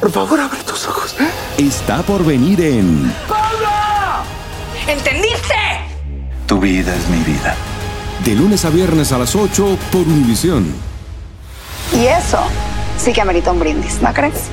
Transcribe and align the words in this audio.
Por 0.00 0.10
favor, 0.10 0.40
abre 0.40 0.62
tus 0.62 0.88
ojos. 0.88 1.14
está 1.58 2.02
por 2.02 2.24
venir 2.24 2.60
en 2.62 3.12
¿Entendiste? 4.88 5.54
Tu 6.46 6.58
vida 6.58 6.94
es 6.96 7.08
mi 7.08 7.18
vida. 7.18 7.54
De 8.24 8.34
lunes 8.34 8.64
a 8.64 8.70
viernes 8.70 9.12
a 9.12 9.18
las 9.18 9.36
8 9.36 9.78
por 9.92 10.00
Univisión. 10.00 10.66
Y 11.92 12.06
eso 12.06 12.38
sí 12.96 13.12
que 13.12 13.20
amerita 13.20 13.52
un 13.52 13.60
brindis, 13.60 14.00
¿no 14.00 14.12
crees? 14.14 14.48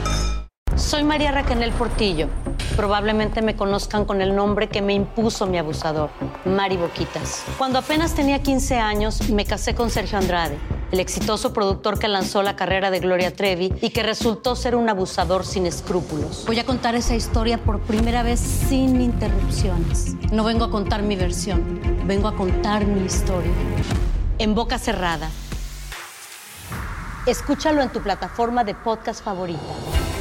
Soy 0.76 1.04
María 1.04 1.32
Raquel 1.32 1.72
Portillo. 1.72 2.28
Probablemente 2.76 3.42
me 3.42 3.56
conozcan 3.56 4.06
con 4.06 4.22
el 4.22 4.36
nombre 4.36 4.68
que 4.68 4.82
me 4.82 4.94
impuso 4.94 5.48
mi 5.48 5.58
abusador, 5.58 6.09
Mari 6.45 6.78
Boquitas. 6.78 7.44
Cuando 7.58 7.80
apenas 7.80 8.14
tenía 8.14 8.44
15 8.44 8.78
años, 8.78 9.30
me 9.30 9.45
casé 9.45 9.73
con 9.73 9.90
Sergio 9.90 10.18
Andrade, 10.18 10.58
el 10.91 11.00
exitoso 11.00 11.54
productor 11.54 12.00
que 12.00 12.08
lanzó 12.08 12.44
la 12.44 12.55
carrera 12.55 12.91
de 12.91 13.00
Gloria 13.00 13.36
Trevi 13.36 13.73
y 13.82 13.90
que 13.90 14.04
resultó 14.04 14.55
ser 14.55 14.76
un 14.76 14.90
abusador 14.90 15.45
sin 15.45 15.66
escrúpulos. 15.66 16.44
Voy 16.48 16.59
a 16.59 16.66
contar 16.66 16.95
esa 16.95 17.16
historia 17.16 17.58
por 17.58 17.82
primera 17.82 18.23
vez 18.23 18.40
sin 18.40 19.02
interrupciones. 19.02 20.16
No 20.31 20.44
vengo 20.44 20.66
a 20.66 20.72
contar 20.72 21.03
mi 21.03 21.16
versión, 21.16 21.81
vengo 22.06 22.28
a 22.28 22.36
contar 22.36 22.86
mi 22.86 23.06
historia. 23.06 23.52
En 24.39 24.56
boca 24.56 24.78
cerrada. 24.78 25.30
Escúchalo 27.25 27.81
en 27.81 27.90
tu 27.90 28.02
plataforma 28.02 28.64
de 28.64 28.73
podcast 28.73 29.23
favorita. 29.23 29.59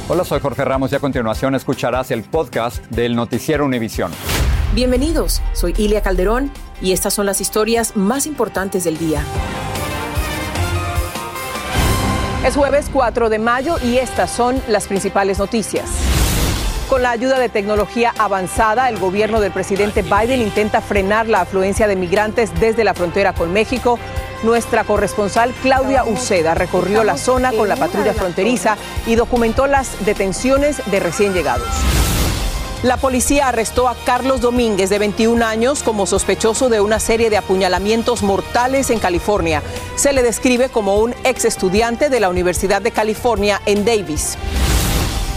Hola, 0.09 0.25
soy 0.25 0.39
Jorge 0.41 0.65
Ramos 0.65 0.91
y 0.91 0.95
a 0.95 0.99
continuación 0.99 1.55
escucharás 1.55 2.11
el 2.11 2.23
podcast 2.23 2.83
del 2.87 3.15
Noticiero 3.15 3.65
Univisión. 3.65 4.11
Bienvenidos, 4.73 5.41
soy 5.53 5.73
Ilia 5.77 6.01
Calderón 6.01 6.51
y 6.81 6.91
estas 6.91 7.13
son 7.13 7.25
las 7.25 7.39
historias 7.39 7.95
más 7.95 8.25
importantes 8.25 8.83
del 8.83 8.97
día. 8.97 9.23
Es 12.47 12.55
jueves 12.55 12.89
4 12.93 13.27
de 13.27 13.39
mayo 13.39 13.75
y 13.83 13.97
estas 13.97 14.31
son 14.31 14.61
las 14.69 14.87
principales 14.87 15.37
noticias. 15.37 15.83
Con 16.87 17.03
la 17.03 17.11
ayuda 17.11 17.39
de 17.39 17.49
tecnología 17.49 18.13
avanzada, 18.17 18.87
el 18.87 18.97
gobierno 18.97 19.41
del 19.41 19.51
presidente 19.51 20.01
Biden 20.01 20.41
intenta 20.41 20.79
frenar 20.79 21.27
la 21.27 21.41
afluencia 21.41 21.89
de 21.89 21.97
migrantes 21.97 22.57
desde 22.57 22.85
la 22.85 22.93
frontera 22.93 23.33
con 23.33 23.51
México. 23.51 23.99
Nuestra 24.43 24.85
corresponsal 24.85 25.53
Claudia 25.61 26.05
Uceda 26.05 26.55
recorrió 26.55 27.03
la 27.03 27.17
zona 27.17 27.51
con 27.51 27.67
la 27.67 27.75
patrulla 27.75 28.13
fronteriza 28.13 28.77
y 29.05 29.15
documentó 29.15 29.67
las 29.67 30.05
detenciones 30.05 30.81
de 30.89 31.01
recién 31.01 31.33
llegados. 31.33 31.67
La 32.83 32.97
policía 32.97 33.47
arrestó 33.47 33.87
a 33.87 33.95
Carlos 34.05 34.39
Domínguez, 34.39 34.91
de 34.91 34.99
21 34.99 35.43
años, 35.43 35.81
como 35.81 36.05
sospechoso 36.05 36.69
de 36.69 36.79
una 36.79 36.99
serie 36.99 37.31
de 37.31 37.37
apuñalamientos 37.37 38.21
mortales 38.21 38.91
en 38.91 38.99
California. 38.99 39.63
Se 39.95 40.13
le 40.13 40.21
describe 40.21 40.69
como 40.69 40.97
un 40.97 41.15
ex 41.23 41.45
estudiante 41.45 42.09
de 42.09 42.19
la 42.19 42.29
Universidad 42.29 42.83
de 42.83 42.91
California 42.91 43.59
en 43.65 43.83
Davis. 43.83 44.37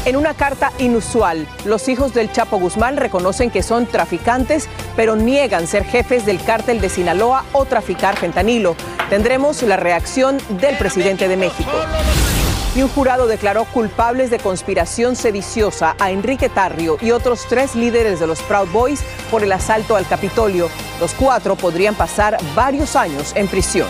En 0.04 0.16
una 0.16 0.34
carta 0.34 0.72
inusual, 0.78 1.46
los 1.64 1.88
hijos 1.88 2.12
del 2.12 2.30
Chapo 2.30 2.58
Guzmán 2.58 2.98
reconocen 2.98 3.50
que 3.50 3.62
son 3.62 3.86
traficantes, 3.86 4.68
pero 4.94 5.16
niegan 5.16 5.66
ser 5.66 5.84
jefes 5.84 6.26
del 6.26 6.42
cártel 6.42 6.80
de 6.80 6.90
Sinaloa 6.90 7.44
o 7.52 7.64
traficar 7.64 8.18
fentanilo. 8.18 8.76
Tendremos 9.08 9.62
la 9.62 9.78
reacción 9.78 10.36
del 10.60 10.76
presidente 10.76 11.26
de 11.26 11.38
México. 11.38 11.70
Y 12.74 12.82
un 12.82 12.88
jurado 12.88 13.26
declaró 13.26 13.64
culpables 13.64 14.30
de 14.30 14.38
conspiración 14.38 15.16
sediciosa 15.16 15.96
a 15.98 16.12
Enrique 16.12 16.48
Tarrio 16.48 16.98
y 17.00 17.10
otros 17.10 17.46
tres 17.48 17.74
líderes 17.74 18.20
de 18.20 18.28
los 18.28 18.40
Proud 18.42 18.68
Boys 18.70 19.02
por 19.30 19.42
el 19.42 19.50
asalto 19.50 19.96
al 19.96 20.06
Capitolio. 20.06 20.70
Los 21.00 21.12
cuatro 21.14 21.56
podrían 21.56 21.96
pasar 21.96 22.36
varios 22.54 22.94
años 22.94 23.32
en 23.34 23.48
prisión. 23.48 23.88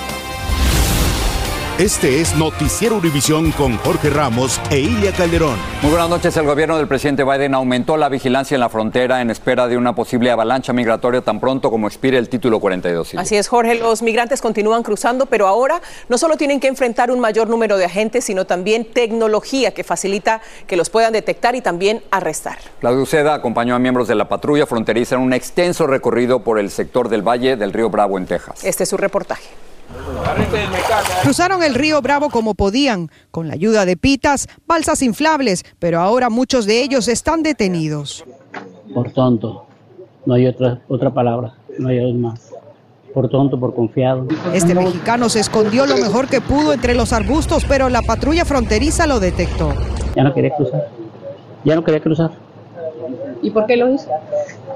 Este 1.80 2.20
es 2.20 2.36
Noticiero 2.36 2.96
Univisión 2.96 3.52
con 3.52 3.78
Jorge 3.78 4.10
Ramos 4.10 4.60
e 4.70 4.80
Ilia 4.80 5.12
Calderón. 5.12 5.56
Muy 5.80 5.90
buenas 5.90 6.10
noches. 6.10 6.36
El 6.36 6.44
gobierno 6.44 6.76
del 6.76 6.86
presidente 6.86 7.24
Biden 7.24 7.54
aumentó 7.54 7.96
la 7.96 8.10
vigilancia 8.10 8.54
en 8.54 8.60
la 8.60 8.68
frontera 8.68 9.22
en 9.22 9.30
espera 9.30 9.66
de 9.66 9.78
una 9.78 9.94
posible 9.94 10.30
avalancha 10.30 10.74
migratoria 10.74 11.22
tan 11.22 11.40
pronto 11.40 11.70
como 11.70 11.86
expire 11.86 12.18
el 12.18 12.28
título 12.28 12.60
42. 12.60 13.14
Así 13.14 13.34
es, 13.34 13.48
Jorge. 13.48 13.76
Los 13.76 14.02
migrantes 14.02 14.42
continúan 14.42 14.82
cruzando, 14.82 15.24
pero 15.24 15.46
ahora 15.46 15.80
no 16.10 16.18
solo 16.18 16.36
tienen 16.36 16.60
que 16.60 16.68
enfrentar 16.68 17.10
un 17.10 17.18
mayor 17.18 17.48
número 17.48 17.78
de 17.78 17.86
agentes, 17.86 18.26
sino 18.26 18.44
también 18.44 18.84
tecnología 18.84 19.72
que 19.72 19.82
facilita 19.82 20.42
que 20.66 20.76
los 20.76 20.90
puedan 20.90 21.14
detectar 21.14 21.54
y 21.54 21.62
también 21.62 22.02
arrestar. 22.10 22.58
Claudio 22.80 23.04
Uceda 23.04 23.32
acompañó 23.32 23.74
a 23.74 23.78
miembros 23.78 24.06
de 24.06 24.16
la 24.16 24.28
patrulla 24.28 24.66
fronteriza 24.66 25.14
en 25.14 25.22
un 25.22 25.32
extenso 25.32 25.86
recorrido 25.86 26.40
por 26.40 26.58
el 26.58 26.70
sector 26.70 27.08
del 27.08 27.26
Valle 27.26 27.56
del 27.56 27.72
Río 27.72 27.88
Bravo 27.88 28.18
en 28.18 28.26
Texas. 28.26 28.64
Este 28.64 28.82
es 28.82 28.90
su 28.90 28.98
reportaje. 28.98 29.48
Cruzaron 31.22 31.62
el 31.62 31.74
río 31.74 32.00
Bravo 32.02 32.30
como 32.30 32.54
podían, 32.54 33.10
con 33.30 33.48
la 33.48 33.54
ayuda 33.54 33.84
de 33.84 33.96
pitas, 33.96 34.48
balsas 34.66 35.02
inflables, 35.02 35.64
pero 35.78 36.00
ahora 36.00 36.30
muchos 36.30 36.66
de 36.66 36.82
ellos 36.82 37.08
están 37.08 37.42
detenidos. 37.42 38.24
por 38.94 39.12
tonto. 39.12 39.66
No 40.26 40.34
hay 40.34 40.46
otra, 40.46 40.80
otra 40.88 41.10
palabra, 41.10 41.54
no 41.78 41.88
hay 41.88 42.12
más. 42.12 42.52
Por 43.14 43.28
tonto, 43.28 43.58
por 43.58 43.74
confiado. 43.74 44.26
Este 44.52 44.74
mexicano 44.74 45.28
se 45.28 45.40
escondió 45.40 45.86
lo 45.86 45.96
mejor 45.96 46.28
que 46.28 46.40
pudo 46.40 46.72
entre 46.72 46.94
los 46.94 47.12
arbustos, 47.12 47.64
pero 47.68 47.88
la 47.88 48.02
patrulla 48.02 48.44
fronteriza 48.44 49.06
lo 49.06 49.18
detectó. 49.18 49.74
Ya 50.14 50.22
no 50.22 50.32
quería 50.32 50.54
cruzar. 50.54 50.88
Ya 51.64 51.74
no 51.74 51.82
quería 51.82 52.00
cruzar. 52.00 52.30
¿Y 53.42 53.50
por 53.50 53.66
qué 53.66 53.76
lo 53.76 53.92
hizo? 53.92 54.08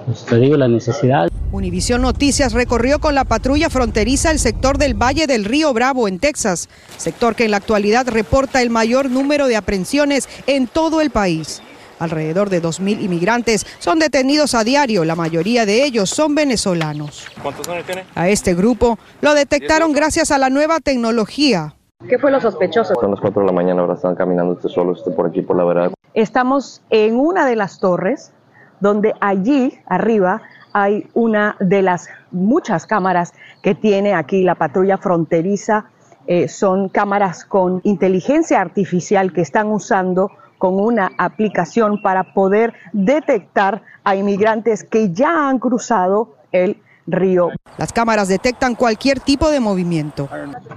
Pues 0.07 0.25
te 0.25 0.37
digo, 0.37 0.57
la 0.57 0.67
necesidad. 0.69 1.29
Univisión 1.55 2.03
Noticias 2.03 2.53
recorrió 2.53 2.99
con 2.99 3.15
la 3.15 3.23
patrulla 3.23 3.71
fronteriza 3.71 4.33
el 4.33 4.41
sector 4.41 4.77
del 4.77 5.01
Valle 5.01 5.29
del 5.29 5.45
Río 5.45 5.73
Bravo 5.73 6.09
en 6.09 6.19
Texas, 6.19 6.69
sector 6.97 7.37
que 7.37 7.45
en 7.45 7.53
la 7.53 7.59
actualidad 7.59 8.09
reporta 8.09 8.61
el 8.61 8.71
mayor 8.71 9.09
número 9.09 9.47
de 9.47 9.55
aprehensiones 9.55 10.29
en 10.49 10.67
todo 10.67 11.01
el 11.01 11.11
país. 11.11 11.63
Alrededor 12.01 12.51
de 12.51 12.61
2.000 12.61 13.03
inmigrantes 13.03 13.65
son 13.79 14.01
detenidos 14.01 14.57
a 14.57 14.65
diario, 14.65 15.05
la 15.05 15.15
mayoría 15.15 15.65
de 15.65 15.85
ellos 15.85 16.11
son 16.11 16.35
venezolanos. 16.35 17.29
¿Cuántos 17.41 17.69
años 17.69 17.87
tiene? 17.87 18.05
A 18.17 18.29
este 18.29 18.55
grupo 18.55 18.99
lo 19.21 19.33
detectaron 19.35 19.93
gracias 19.93 20.33
a 20.33 20.39
la 20.39 20.51
nueva 20.51 20.81
tecnología. 20.81 21.77
¿Qué 22.09 22.19
fue 22.19 22.33
lo 22.33 22.41
sospechoso? 22.41 22.95
Son 23.01 23.13
las 23.13 23.21
4 23.21 23.43
de 23.43 23.47
la 23.47 23.53
mañana, 23.53 23.83
ahora 23.83 23.95
están 23.95 24.17
caminando 24.17 24.55
usted 24.55 24.71
solo, 24.71 24.91
usted 24.91 25.15
por 25.15 25.29
aquí, 25.29 25.41
por 25.41 25.57
la 25.57 25.63
vereda. 25.63 25.91
Estamos 26.15 26.83
en 26.91 27.15
una 27.17 27.47
de 27.47 27.55
las 27.55 27.79
torres 27.79 28.33
donde 28.81 29.15
allí 29.21 29.79
arriba 29.87 30.43
hay 30.75 31.07
una 31.15 31.57
de 31.61 31.83
las 31.83 32.09
muchas 32.33 32.85
cámaras 32.85 33.33
que 33.63 33.75
tiene 33.75 34.13
aquí 34.13 34.43
la 34.43 34.57
patrulla 34.57 34.99
fronteriza. 34.99 35.87
Eh, 36.27 36.49
son 36.49 36.89
cámaras 36.89 37.45
con 37.45 37.81
inteligencia 37.85 38.61
artificial 38.61 39.33
que 39.33 39.41
están 39.41 39.71
usando 39.71 40.31
con 40.59 40.81
una 40.81 41.13
aplicación 41.17 42.03
para 42.03 42.35
poder 42.35 42.75
detectar 42.93 43.83
a 44.03 44.17
inmigrantes 44.17 44.83
que 44.83 45.13
ya 45.13 45.49
han 45.49 45.59
cruzado 45.59 46.35
el 46.51 46.83
río. 47.07 47.51
Las 47.77 47.93
cámaras 47.93 48.29
detectan 48.29 48.75
cualquier 48.75 49.21
tipo 49.21 49.51
de 49.51 49.61
movimiento. 49.61 50.29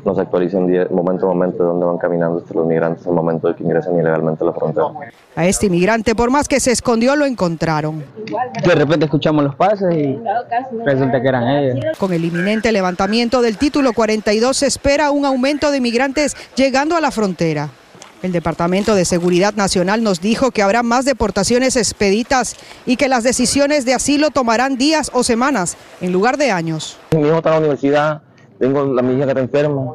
Nos 0.03 0.17
actualizan 0.17 0.67
momento 0.91 1.25
a 1.25 1.29
momento 1.29 1.63
de 1.63 1.69
dónde 1.69 1.85
van 1.85 1.97
caminando 1.97 2.39
estos 2.39 2.55
los 2.55 2.65
migrantes 2.65 3.05
al 3.07 3.13
momento 3.13 3.47
de 3.47 3.55
que 3.55 3.63
ingresan 3.63 3.99
ilegalmente 3.99 4.43
a 4.43 4.47
la 4.47 4.53
frontera. 4.53 4.87
A 5.35 5.45
este 5.45 5.67
inmigrante, 5.67 6.15
por 6.15 6.31
más 6.31 6.47
que 6.47 6.59
se 6.59 6.71
escondió, 6.71 7.15
lo 7.15 7.25
encontraron. 7.25 8.03
De 8.63 8.75
repente 8.75 9.05
escuchamos 9.05 9.43
los 9.43 9.55
pasos 9.55 9.93
y 9.93 10.19
resulta 10.85 11.21
que 11.21 11.27
eran 11.27 11.47
ellos. 11.47 11.97
Con 11.97 12.13
el 12.13 12.25
inminente 12.25 12.71
levantamiento 12.71 13.41
del 13.41 13.57
título 13.57 13.93
42 13.93 14.57
se 14.57 14.67
espera 14.67 15.11
un 15.11 15.25
aumento 15.25 15.71
de 15.71 15.81
migrantes 15.81 16.35
llegando 16.55 16.95
a 16.95 17.01
la 17.01 17.11
frontera. 17.11 17.69
El 18.23 18.31
Departamento 18.31 18.95
de 18.95 19.05
Seguridad 19.05 19.53
Nacional 19.53 20.01
nos 20.01 20.21
dijo 20.21 20.49
que 20.49 20.63
habrá 20.63 20.81
más 20.81 21.05
deportaciones 21.05 21.75
expeditas 21.75 22.55
y 22.85 22.95
que 22.95 23.07
las 23.07 23.23
decisiones 23.23 23.85
de 23.85 23.93
asilo 23.93 24.31
tomarán 24.31 24.77
días 24.77 25.11
o 25.13 25.23
semanas 25.23 25.77
en 26.01 26.11
lugar 26.11 26.37
de 26.37 26.49
años. 26.49 26.97
Mi 27.11 27.27
hijo 27.27 27.37
está 27.37 27.49
en 27.49 27.53
la 27.53 27.59
universidad, 27.59 28.21
tengo 28.59 28.85
la 28.85 29.03
hija 29.03 29.23
que 29.23 29.29
está 29.29 29.39
enferma. 29.39 29.93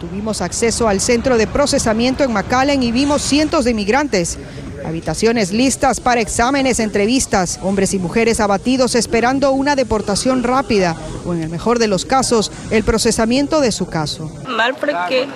Tuvimos 0.00 0.40
acceso 0.40 0.86
al 0.86 1.00
centro 1.00 1.36
de 1.36 1.48
procesamiento 1.48 2.22
en 2.22 2.32
McAllen 2.32 2.84
y 2.84 2.92
vimos 2.92 3.22
cientos 3.22 3.64
de 3.64 3.72
inmigrantes. 3.72 4.38
Habitaciones 4.86 5.50
listas 5.50 5.98
para 5.98 6.20
exámenes, 6.20 6.78
entrevistas, 6.78 7.58
hombres 7.64 7.92
y 7.92 7.98
mujeres 7.98 8.38
abatidos 8.38 8.94
esperando 8.94 9.50
una 9.50 9.74
deportación 9.74 10.44
rápida 10.44 10.94
o 11.26 11.34
en 11.34 11.42
el 11.42 11.48
mejor 11.48 11.80
de 11.80 11.88
los 11.88 12.04
casos, 12.04 12.52
el 12.70 12.84
procesamiento 12.84 13.60
de 13.60 13.72
su 13.72 13.86
caso. 13.86 14.30
Mal 14.46 14.76
porque 14.76 15.26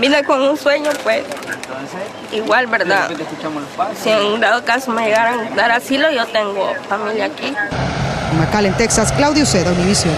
vine 0.00 0.24
con 0.24 0.40
un 0.42 0.56
sueño, 0.56 0.90
pues, 1.02 1.22
igual, 2.32 2.66
¿verdad? 2.66 3.10
Si 4.02 4.10
en 4.10 4.40
dado 4.40 4.64
caso 4.64 4.90
me 4.92 5.04
llegaran 5.04 5.52
a 5.52 5.56
dar 5.56 5.70
asilo, 5.72 6.10
yo 6.10 6.26
tengo 6.26 6.74
familia 6.88 7.26
aquí. 7.26 7.54
En 8.64 8.74
Texas, 8.74 9.12
Claudio 9.12 9.44
Seda, 9.44 9.72
Univision. 9.72 10.14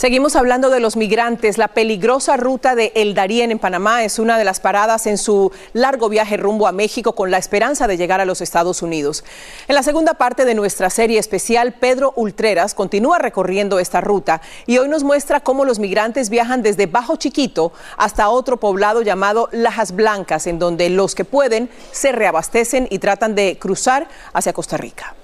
Seguimos 0.00 0.34
hablando 0.34 0.70
de 0.70 0.80
los 0.80 0.96
migrantes. 0.96 1.58
La 1.58 1.68
peligrosa 1.68 2.38
ruta 2.38 2.74
de 2.74 2.90
El 2.94 3.12
Darién 3.12 3.50
en 3.50 3.58
Panamá 3.58 4.02
es 4.02 4.18
una 4.18 4.38
de 4.38 4.44
las 4.44 4.58
paradas 4.58 5.06
en 5.06 5.18
su 5.18 5.52
largo 5.74 6.08
viaje 6.08 6.38
rumbo 6.38 6.66
a 6.66 6.72
México 6.72 7.14
con 7.14 7.30
la 7.30 7.36
esperanza 7.36 7.86
de 7.86 7.98
llegar 7.98 8.18
a 8.18 8.24
los 8.24 8.40
Estados 8.40 8.80
Unidos. 8.80 9.24
En 9.68 9.74
la 9.74 9.82
segunda 9.82 10.14
parte 10.14 10.46
de 10.46 10.54
nuestra 10.54 10.88
serie 10.88 11.18
especial, 11.18 11.74
Pedro 11.74 12.14
Ultreras 12.16 12.72
continúa 12.72 13.18
recorriendo 13.18 13.78
esta 13.78 14.00
ruta 14.00 14.40
y 14.64 14.78
hoy 14.78 14.88
nos 14.88 15.04
muestra 15.04 15.40
cómo 15.40 15.66
los 15.66 15.78
migrantes 15.78 16.30
viajan 16.30 16.62
desde 16.62 16.86
Bajo 16.86 17.16
Chiquito 17.16 17.74
hasta 17.98 18.30
otro 18.30 18.56
poblado 18.56 19.02
llamado 19.02 19.50
Lajas 19.52 19.94
Blancas, 19.94 20.46
en 20.46 20.58
donde 20.58 20.88
los 20.88 21.14
que 21.14 21.26
pueden 21.26 21.68
se 21.92 22.12
reabastecen 22.12 22.88
y 22.90 23.00
tratan 23.00 23.34
de 23.34 23.58
cruzar 23.58 24.08
hacia 24.32 24.54
Costa 24.54 24.78
Rica. 24.78 25.14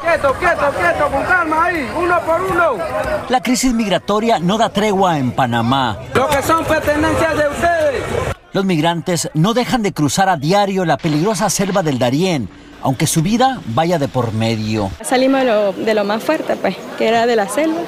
Quieto, 0.00 0.34
quieto, 0.34 0.70
quieto, 0.78 1.10
con 1.10 1.24
calma 1.24 1.64
ahí, 1.64 1.88
uno 1.96 2.20
por 2.20 2.42
uno. 2.42 2.84
La 3.28 3.40
crisis 3.42 3.72
migratoria 3.72 4.38
no 4.38 4.58
da 4.58 4.68
tregua 4.68 5.18
en 5.18 5.32
Panamá. 5.32 5.98
Lo 6.14 6.28
que 6.28 6.42
son 6.42 6.64
pertenencias 6.64 7.36
de 7.36 7.48
ustedes. 7.48 8.02
Los 8.52 8.64
migrantes 8.64 9.30
no 9.32 9.54
dejan 9.54 9.82
de 9.82 9.92
cruzar 9.92 10.28
a 10.28 10.36
diario 10.36 10.84
la 10.84 10.98
peligrosa 10.98 11.48
selva 11.48 11.82
del 11.82 11.98
Darién, 11.98 12.48
aunque 12.82 13.06
su 13.06 13.22
vida 13.22 13.60
vaya 13.68 13.98
de 13.98 14.08
por 14.08 14.32
medio. 14.32 14.90
Salimos 15.02 15.40
de 15.40 15.46
lo, 15.46 15.72
de 15.72 15.94
lo 15.94 16.04
más 16.04 16.22
fuerte, 16.22 16.56
pues, 16.56 16.76
que 16.98 17.08
era 17.08 17.26
de 17.26 17.36
la 17.36 17.48
selva. 17.48 17.80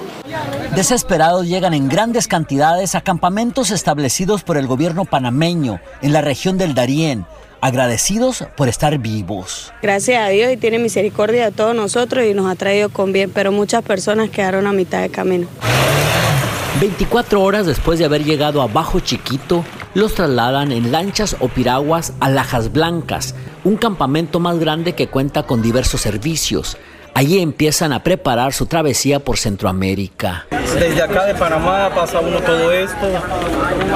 Desesperados 0.75 1.47
llegan 1.47 1.75
en 1.75 1.89
grandes 1.89 2.27
cantidades 2.27 2.95
a 2.95 3.03
campamentos 3.03 3.71
establecidos 3.71 4.43
por 4.43 4.57
el 4.57 4.67
gobierno 4.67 5.05
panameño 5.05 5.79
en 6.01 6.13
la 6.15 6.23
región 6.23 6.57
del 6.57 6.75
Darién 6.75 7.27
agradecidos 7.61 8.45
por 8.57 8.69
estar 8.69 8.99
vivos. 8.99 9.73
Gracias 9.83 10.21
a 10.21 10.29
Dios 10.29 10.53
y 10.53 10.57
tiene 10.57 10.79
misericordia 10.79 11.47
de 11.47 11.53
todos 11.53 11.75
nosotros 11.75 12.25
y 12.25 12.35
nos 12.35 12.51
ha 12.51 12.55
traído 12.55 12.89
con 12.89 13.13
bien, 13.13 13.31
pero 13.31 13.53
muchas 13.53 13.83
personas 13.83 14.31
quedaron 14.31 14.67
a 14.67 14.73
mitad 14.73 15.01
de 15.01 15.11
camino. 15.11 15.49
24 16.81 17.43
horas 17.43 17.67
después 17.67 17.99
de 17.99 18.05
haber 18.05 18.25
llegado 18.25 18.63
a 18.63 18.69
Bajo 18.69 19.01
Chiquito, 19.01 19.65
los 19.95 20.15
trasladan 20.15 20.71
en 20.71 20.93
lanchas 20.93 21.37
o 21.41 21.49
piraguas 21.49 22.13
a 22.21 22.31
Lajas 22.31 22.73
Blancas, 22.73 23.35
un 23.65 23.77
campamento 23.77 24.39
más 24.39 24.61
grande 24.61 24.95
que 24.95 25.09
cuenta 25.09 25.43
con 25.43 25.61
diversos 25.61 26.01
servicios. 26.01 26.77
Allí 27.19 27.41
empiezan 27.41 27.93
a 27.93 28.05
preparar 28.05 28.53
su 28.53 28.67
travesía 28.67 29.19
por 29.19 29.39
Centroamérica. 29.39 30.47
Desde 30.79 31.03
acá 31.03 31.25
de 31.25 31.35
Panamá 31.35 31.91
pasa 31.93 32.21
uno 32.21 32.39
todo 32.39 32.71
esto, 32.71 33.09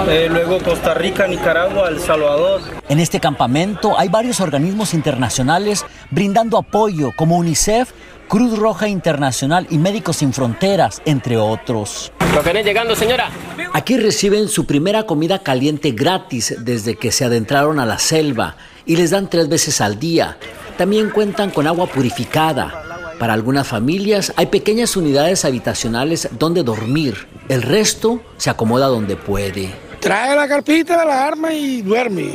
eh, 0.08 0.26
luego 0.28 0.58
Costa 0.58 0.92
Rica, 0.92 1.28
Nicaragua, 1.28 1.88
El 1.88 2.00
Salvador. 2.00 2.62
En 2.88 2.98
este 2.98 3.20
campamento 3.20 3.96
hay 3.96 4.08
varios 4.08 4.40
organismos 4.40 4.92
internacionales 4.92 5.86
brindando 6.10 6.58
apoyo 6.58 7.12
como 7.14 7.36
UNICEF, 7.36 7.92
Cruz 8.26 8.58
Roja 8.58 8.88
Internacional 8.88 9.68
y 9.70 9.78
Médicos 9.78 10.16
Sin 10.16 10.32
Fronteras, 10.32 11.00
entre 11.04 11.36
otros. 11.36 12.10
¿Lo 12.34 12.42
querés 12.42 12.66
llegando, 12.66 12.96
señora? 12.96 13.30
Aquí 13.72 13.98
reciben 13.98 14.48
su 14.48 14.66
primera 14.66 15.04
comida 15.04 15.44
caliente 15.44 15.92
gratis 15.92 16.56
desde 16.58 16.96
que 16.96 17.12
se 17.12 17.24
adentraron 17.24 17.78
a 17.78 17.86
la 17.86 18.00
selva 18.00 18.56
y 18.84 18.96
les 18.96 19.10
dan 19.10 19.30
tres 19.30 19.48
veces 19.48 19.80
al 19.80 20.00
día. 20.00 20.38
También 20.76 21.10
cuentan 21.10 21.50
con 21.50 21.68
agua 21.68 21.86
purificada. 21.86 22.91
Para 23.18 23.32
algunas 23.32 23.66
familias 23.66 24.32
hay 24.36 24.46
pequeñas 24.46 24.96
unidades 24.96 25.44
habitacionales 25.44 26.28
donde 26.38 26.62
dormir. 26.62 27.26
El 27.48 27.62
resto 27.62 28.20
se 28.36 28.50
acomoda 28.50 28.86
donde 28.86 29.16
puede. 29.16 29.70
Trae 30.00 30.34
la 30.34 30.48
carpita, 30.48 31.04
la 31.04 31.26
arma 31.26 31.52
y 31.52 31.82
duerme. 31.82 32.34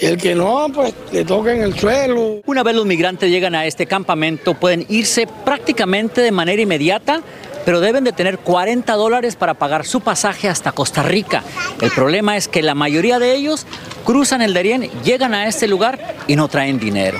Y 0.00 0.06
el 0.06 0.16
que 0.16 0.34
no, 0.34 0.68
pues 0.72 0.94
le 1.12 1.24
toca 1.24 1.52
en 1.52 1.62
el 1.62 1.78
suelo. 1.78 2.40
Una 2.46 2.62
vez 2.62 2.76
los 2.76 2.86
migrantes 2.86 3.30
llegan 3.30 3.54
a 3.54 3.66
este 3.66 3.86
campamento, 3.86 4.54
pueden 4.54 4.86
irse 4.88 5.26
prácticamente 5.44 6.20
de 6.20 6.30
manera 6.30 6.62
inmediata, 6.62 7.20
pero 7.64 7.80
deben 7.80 8.04
de 8.04 8.12
tener 8.12 8.38
40 8.38 8.92
dólares 8.94 9.34
para 9.34 9.54
pagar 9.54 9.84
su 9.84 10.00
pasaje 10.00 10.48
hasta 10.48 10.72
Costa 10.72 11.02
Rica. 11.02 11.42
El 11.80 11.90
problema 11.90 12.36
es 12.36 12.46
que 12.48 12.62
la 12.62 12.74
mayoría 12.74 13.18
de 13.18 13.34
ellos 13.34 13.66
cruzan 14.04 14.40
el 14.40 14.54
Darién, 14.54 14.88
llegan 15.04 15.34
a 15.34 15.48
este 15.48 15.66
lugar 15.66 16.16
y 16.28 16.36
no 16.36 16.48
traen 16.48 16.78
dinero. 16.78 17.18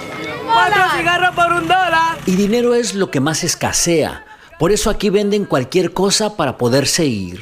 Cuatro 0.58 0.82
cigarros 0.96 1.34
por 1.36 1.52
un 1.52 1.68
dólar. 1.68 2.18
Y 2.26 2.34
dinero 2.34 2.74
es 2.74 2.94
lo 2.94 3.12
que 3.12 3.20
más 3.20 3.44
escasea. 3.44 4.24
Por 4.58 4.72
eso 4.72 4.90
aquí 4.90 5.08
venden 5.08 5.44
cualquier 5.44 5.92
cosa 5.92 6.34
para 6.34 6.58
poderse 6.58 7.06
ir. 7.06 7.40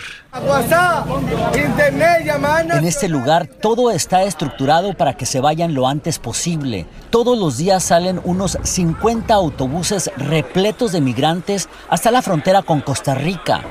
En 2.74 2.84
este 2.84 3.08
lugar 3.08 3.46
todo 3.46 3.90
está 3.90 4.24
estructurado 4.24 4.92
para 4.92 5.16
que 5.16 5.24
se 5.24 5.40
vayan 5.40 5.72
lo 5.72 5.88
antes 5.88 6.18
posible. 6.18 6.84
Todos 7.08 7.38
los 7.38 7.56
días 7.56 7.84
salen 7.84 8.20
unos 8.22 8.58
50 8.62 9.32
autobuses 9.32 10.10
repletos 10.18 10.92
de 10.92 11.00
migrantes 11.00 11.70
hasta 11.88 12.10
la 12.10 12.20
frontera 12.20 12.60
con 12.60 12.82
Costa 12.82 13.14
Rica. 13.14 13.62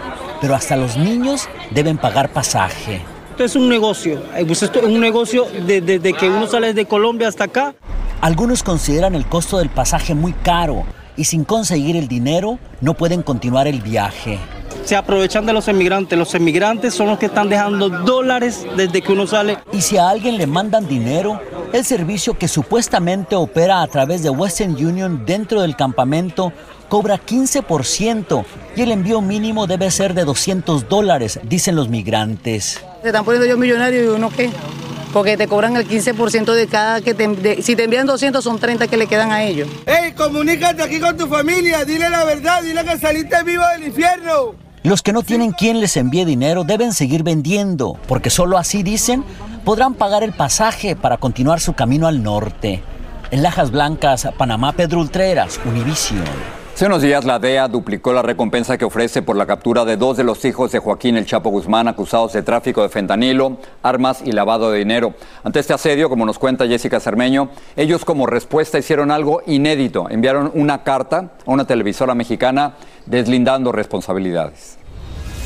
Pero 0.41 0.56
hasta 0.56 0.75
los 0.75 0.98
niños 0.98 1.48
deben 1.69 2.00
pagar 2.00 2.30
pasaje. 2.30 3.03
Esto 3.36 3.44
es 3.44 3.56
un 3.58 3.68
negocio. 3.68 4.22
Pues 4.48 4.64
esto 4.64 4.80
es 4.80 4.86
un 4.86 5.02
negocio 5.02 5.46
desde 5.68 6.00
de, 6.00 6.14
que 6.14 6.30
uno 6.30 6.48
sale 6.48 6.74
de 6.74 6.86
Colombia 6.86 7.28
hasta 7.28 7.44
acá. 7.44 7.76
Algunos 8.22 8.64
consideran 8.64 9.14
el 9.14 9.26
costo 9.26 9.58
del 9.58 9.68
pasaje 9.68 10.16
muy 10.16 10.32
caro 10.32 10.86
y 11.18 11.26
sin 11.26 11.44
conseguir 11.44 11.98
el 11.98 12.08
dinero 12.08 12.60
no 12.80 12.94
pueden 12.94 13.24
continuar 13.24 13.68
el 13.68 13.82
viaje. 13.82 14.40
Se 14.86 14.96
aprovechan 14.96 15.46
de 15.46 15.52
los 15.52 15.68
emigrantes. 15.68 16.18
Los 16.18 16.34
emigrantes 16.34 16.94
son 16.94 17.08
los 17.08 17.20
que 17.20 17.26
están 17.26 17.50
dejando 17.50 17.90
dólares 17.90 18.66
desde 18.78 19.02
que 19.02 19.12
uno 19.12 19.28
sale. 19.28 19.58
Y 19.74 19.82
si 19.82 19.98
a 19.98 20.08
alguien 20.08 20.38
le 20.38 20.48
mandan 20.48 20.88
dinero, 20.88 21.42
el 21.75 21.86
servicio 21.86 22.38
que 22.38 22.48
supuestamente 22.48 23.36
opera 23.36 23.81
a 23.81 23.88
través 23.88 24.24
de 24.24 24.30
Western 24.30 24.74
Union 24.74 25.25
dentro 25.25 25.62
del 25.62 25.75
campamento 25.75 26.54
cobra 26.88 27.19
15% 27.19 28.45
y 28.75 28.81
el 28.81 28.92
envío 28.92 29.22
mínimo 29.22 29.68
debe 29.68 29.92
ser 29.92 30.13
de 30.13 30.24
200 30.24 30.88
dólares, 30.88 31.39
dicen 31.44 31.75
los 31.75 31.89
migrantes. 31.89 32.81
Se 33.01 33.07
están 33.07 33.25
poniendo 33.25 33.48
yo 33.48 33.57
millonario 33.57 34.04
y 34.04 34.07
uno 34.07 34.30
qué 34.30 34.50
porque 35.12 35.38
te 35.38 35.48
cobran 35.48 35.77
el 35.77 35.88
15% 35.88 36.54
de 36.54 36.68
cada 36.68 37.00
que 37.00 37.13
te, 37.13 37.62
si 37.62 37.77
te 37.77 37.86
envían 37.86 38.06
200 38.06 38.44
son 38.44 38.60
30 38.60 38.88
que 38.88 38.98
le 38.98 39.07
quedan 39.07 39.31
a 39.31 39.44
ellos. 39.44 39.69
¡Ey, 39.86 40.12
comunícate 40.12 40.83
aquí 40.83 41.00
con 41.00 41.16
tu 41.16 41.25
familia! 41.27 41.86
Dile 41.86 42.10
la 42.10 42.25
verdad, 42.25 42.62
dile 42.62 42.83
que 42.83 42.98
saliste 42.98 43.42
vivo 43.44 43.63
del 43.77 43.88
infierno. 43.88 44.56
Los 44.83 45.01
que 45.01 45.13
no 45.13 45.24
tienen 45.24 45.54
quien 45.54 45.80
les 45.80 45.95
envíe 45.95 46.25
dinero 46.25 46.66
deben 46.66 46.92
seguir 46.92 47.24
vendiendo, 47.24 47.98
porque 48.07 48.30
solo 48.30 48.57
así 48.57 48.83
dicen 48.83 49.24
podrán 49.65 49.95
pagar 49.95 50.21
el 50.23 50.31
pasaje 50.31 50.95
para 50.95 51.17
continuar 51.17 51.59
su 51.59 51.73
camino 51.73 52.07
al 52.07 52.21
norte. 52.21 52.83
En 53.31 53.41
Lajas 53.41 53.71
Blancas, 53.71 54.29
Panamá, 54.38 54.74
Pedro 54.74 55.00
Ultreras, 55.00 55.60
Univision. 55.65 56.24
Hace 56.75 56.86
unos 56.86 57.01
días 57.01 57.25
la 57.25 57.39
DEA 57.39 57.67
duplicó 57.67 58.13
la 58.13 58.22
recompensa 58.22 58.77
que 58.77 58.86
ofrece 58.86 59.22
por 59.22 59.36
la 59.38 59.48
captura 59.48 59.84
de 59.86 59.98
dos 59.98 60.17
de 60.17 60.24
los 60.24 60.43
hijos 60.45 60.72
de 60.72 60.79
Joaquín 60.79 61.17
El 61.17 61.25
Chapo 61.25 61.50
Guzmán 61.50 61.88
acusados 61.88 62.34
de 62.34 62.43
tráfico 62.43 62.84
de 62.84 62.89
fentanilo, 62.89 63.57
armas 63.81 64.22
y 64.24 64.34
lavado 64.34 64.69
de 64.69 64.79
dinero. 64.79 65.15
Ante 65.43 65.62
este 65.62 65.74
asedio, 65.74 66.10
como 66.10 66.25
nos 66.25 66.38
cuenta 66.38 66.67
Jessica 66.67 67.00
Cermeño, 67.00 67.50
ellos 67.75 68.05
como 68.05 68.27
respuesta 68.27 68.77
hicieron 68.77 69.10
algo 69.10 69.41
inédito. 69.48 70.10
Enviaron 70.10 70.51
una 70.53 70.84
carta 70.84 71.31
a 71.45 71.51
una 71.51 71.65
televisora 71.65 72.13
mexicana 72.13 72.75
deslindando 73.05 73.72
responsabilidades. 73.72 74.77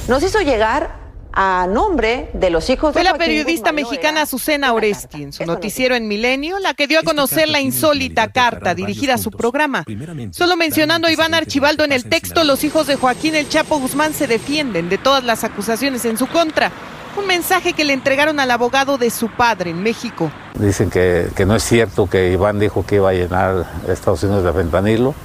Nos 0.08 0.24
hizo 0.24 0.42
llegar 0.42 1.09
a 1.32 1.68
nombre 1.68 2.30
de 2.34 2.50
los 2.50 2.70
hijos 2.70 2.94
de 2.94 3.02
Fue 3.02 3.04
la 3.04 3.18
periodista 3.18 3.72
mexicana 3.72 4.24
Azucena 4.24 4.74
Oresti 4.74 5.24
en 5.24 5.34
su 5.34 5.46
noticiero 5.46 5.96
en 5.96 6.08
Milenio 6.08 6.60
la 6.60 6.74
que 6.74 6.88
dio 6.88 7.00
a 7.00 7.04
conocer 7.04 7.48
la 7.50 7.62
insólita 7.62 8.30
carta 8.32 8.74
dirigida 8.74 9.16
a 9.16 9.18
su 9.18 9.32
programa. 9.32 9.86
Solo 10.32 10.58
mencionando 10.58 11.08
a 11.08 11.12
Iván 11.12 11.34
Archibaldo 11.34 11.84
en 11.84 11.92
el 11.92 12.06
texto, 12.06 12.44
los 12.44 12.64
hijos 12.64 12.88
de 12.88 12.96
Joaquín 12.96 13.36
El 13.36 13.48
Chapo 13.48 13.80
Guzmán 13.80 14.14
se 14.14 14.28
defienden 14.28 14.90
de 14.90 14.98
todas 14.98 15.24
las 15.24 15.44
acusaciones 15.44 16.06
en 16.06 16.18
su 16.18 16.28
contra. 16.28 16.72
Un 17.18 17.26
mensaje 17.26 17.74
que 17.74 17.84
le 17.84 17.94
entregaron 17.94 18.40
al 18.40 18.52
abogado 18.52 18.98
de 18.98 19.10
su 19.10 19.30
padre 19.30 19.72
en 19.72 19.82
México. 19.82 20.32
Dicen 20.54 20.90
que, 20.90 21.28
que 21.36 21.46
no 21.46 21.56
es 21.56 21.64
cierto 21.64 22.10
que 22.10 22.32
Iván 22.32 22.60
dijo 22.60 22.86
que 22.86 22.96
iba 22.96 23.10
a 23.10 23.14
llenar 23.14 23.66
Estados 23.88 24.24
Unidos 24.24 24.44
de 24.44 24.54
fentanilo. 24.54 25.16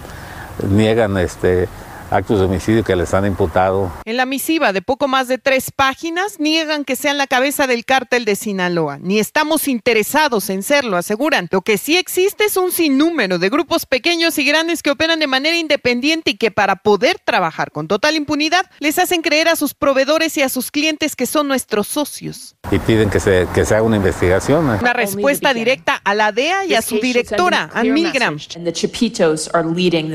Niegan 0.68 1.16
este, 1.18 1.68
actos 2.10 2.38
de 2.38 2.46
homicidio 2.46 2.84
que 2.84 2.96
les 2.96 3.14
han 3.14 3.26
imputado. 3.26 3.90
En 4.04 4.16
la 4.16 4.26
misiva 4.26 4.72
de 4.72 4.82
poco 4.82 5.08
más 5.08 5.28
de 5.28 5.38
tres 5.38 5.70
páginas 5.70 6.40
niegan 6.40 6.84
que 6.84 6.96
sean 6.96 7.18
la 7.18 7.26
cabeza 7.26 7.66
del 7.66 7.84
cártel 7.84 8.24
de 8.24 8.36
Sinaloa, 8.36 8.98
ni 8.98 9.18
estamos 9.18 9.68
interesados 9.68 10.50
en 10.50 10.62
serlo, 10.62 10.96
aseguran. 10.96 11.48
Lo 11.50 11.62
que 11.62 11.78
sí 11.78 11.96
existe 11.96 12.44
es 12.44 12.56
un 12.56 12.72
sinnúmero 12.72 13.38
de 13.38 13.48
grupos 13.48 13.86
pequeños 13.86 14.38
y 14.38 14.44
grandes 14.44 14.82
que 14.82 14.90
operan 14.90 15.18
de 15.18 15.26
manera 15.26 15.56
independiente 15.56 16.32
y 16.32 16.36
que 16.36 16.50
para 16.50 16.76
poder 16.76 17.18
trabajar 17.24 17.70
con 17.70 17.88
total 17.88 18.16
impunidad 18.16 18.66
les 18.78 18.98
hacen 18.98 19.22
creer 19.22 19.48
a 19.48 19.56
sus 19.56 19.74
proveedores 19.74 20.36
y 20.36 20.42
a 20.42 20.48
sus 20.48 20.70
clientes 20.70 21.16
que 21.16 21.26
son 21.26 21.48
nuestros 21.48 21.86
socios. 21.88 22.56
Y 22.70 22.78
piden 22.78 23.10
que 23.10 23.20
se, 23.20 23.46
que 23.54 23.64
se 23.64 23.74
haga 23.74 23.82
una 23.82 23.96
investigación. 23.96 24.64
Una 24.64 24.92
respuesta 24.92 25.52
directa 25.54 26.00
a 26.04 26.14
la 26.14 26.32
DEA 26.32 26.66
y 26.66 26.74
a 26.74 26.82
su 26.82 26.98
directora, 26.98 27.70
Ann 27.72 27.92
Milgram, 27.92 28.38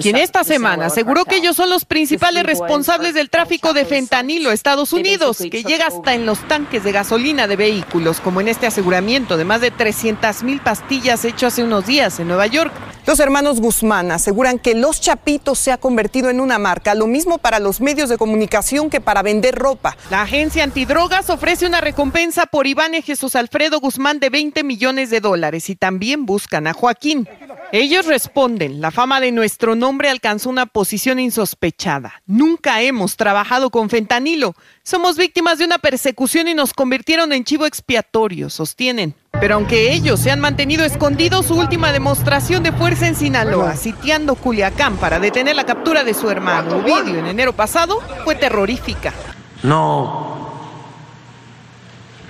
quien 0.01 0.15
esta 0.15 0.43
semana 0.43 0.87
aseguró 0.87 1.25
que 1.25 1.37
ellos 1.37 1.55
son 1.55 1.69
los 1.69 1.78
los 1.79 1.85
principales 1.85 2.43
responsables 2.43 3.13
del 3.13 3.29
tráfico 3.29 3.71
de 3.71 3.85
fentanilo 3.85 4.49
a 4.49 4.53
Estados 4.53 4.91
Unidos, 4.91 5.37
que 5.49 5.63
llega 5.63 5.87
hasta 5.87 6.13
en 6.13 6.25
los 6.25 6.45
tanques 6.45 6.83
de 6.83 6.91
gasolina 6.91 7.47
de 7.47 7.55
vehículos, 7.55 8.19
como 8.19 8.41
en 8.41 8.49
este 8.49 8.67
aseguramiento 8.67 9.37
de 9.37 9.45
más 9.45 9.61
de 9.61 9.71
300 9.71 10.43
mil 10.43 10.59
pastillas 10.59 11.23
hecho 11.23 11.47
hace 11.47 11.63
unos 11.63 11.85
días 11.85 12.19
en 12.19 12.27
Nueva 12.27 12.47
York. 12.47 12.73
Los 13.05 13.21
hermanos 13.21 13.61
Guzmán 13.61 14.11
aseguran 14.11 14.59
que 14.59 14.75
Los 14.75 14.99
Chapitos 14.99 15.57
se 15.57 15.71
ha 15.71 15.77
convertido 15.77 16.29
en 16.29 16.41
una 16.41 16.59
marca, 16.59 16.95
lo 16.95 17.07
mismo 17.07 17.37
para 17.37 17.59
los 17.59 17.79
medios 17.79 18.09
de 18.09 18.17
comunicación 18.17 18.89
que 18.89 18.99
para 18.99 19.21
vender 19.21 19.55
ropa. 19.55 19.95
La 20.11 20.23
agencia 20.23 20.65
antidrogas 20.65 21.29
ofrece 21.29 21.65
una 21.65 21.79
recompensa 21.79 22.45
por 22.45 22.67
Iván 22.67 22.93
y 22.93 23.01
Jesús 23.01 23.37
Alfredo 23.37 23.79
Guzmán 23.79 24.19
de 24.19 24.29
20 24.29 24.65
millones 24.65 25.11
de 25.11 25.21
dólares 25.21 25.69
y 25.69 25.77
también 25.77 26.25
buscan 26.25 26.67
a 26.67 26.73
Joaquín. 26.73 27.25
Ellos 27.71 28.07
responden, 28.07 28.81
la 28.81 28.89
fama 28.89 29.21
de 29.21 29.31
nuestro 29.31 29.75
nombre 29.75 30.09
alcanzó 30.09 30.49
una 30.49 30.65
posición 30.65 31.19
insospechada. 31.19 32.23
Nunca 32.25 32.81
hemos 32.81 33.15
trabajado 33.15 33.69
con 33.69 33.91
fentanilo. 33.91 34.55
Somos 34.81 35.17
víctimas 35.17 35.59
de 35.59 35.65
una 35.65 35.77
persecución 35.77 36.47
y 36.47 36.55
nos 36.55 36.73
convirtieron 36.73 37.31
en 37.31 37.43
chivo 37.43 37.67
expiatorio, 37.67 38.49
sostienen. 38.49 39.13
Pero 39.39 39.53
aunque 39.53 39.93
ellos 39.93 40.19
se 40.19 40.31
han 40.31 40.39
mantenido 40.39 40.83
escondidos, 40.83 41.45
su 41.45 41.55
última 41.59 41.91
demostración 41.91 42.63
de 42.63 42.71
fuerza 42.71 43.07
en 43.07 43.15
Sinaloa, 43.15 43.75
sitiando 43.75 44.33
Culiacán 44.33 44.97
para 44.97 45.19
detener 45.19 45.55
la 45.55 45.67
captura 45.67 46.03
de 46.03 46.15
su 46.15 46.27
hermano 46.31 46.77
Ovidio 46.77 47.19
en 47.19 47.27
enero 47.27 47.53
pasado, 47.53 48.01
fue 48.23 48.33
terrorífica. 48.33 49.13
No 49.61 50.49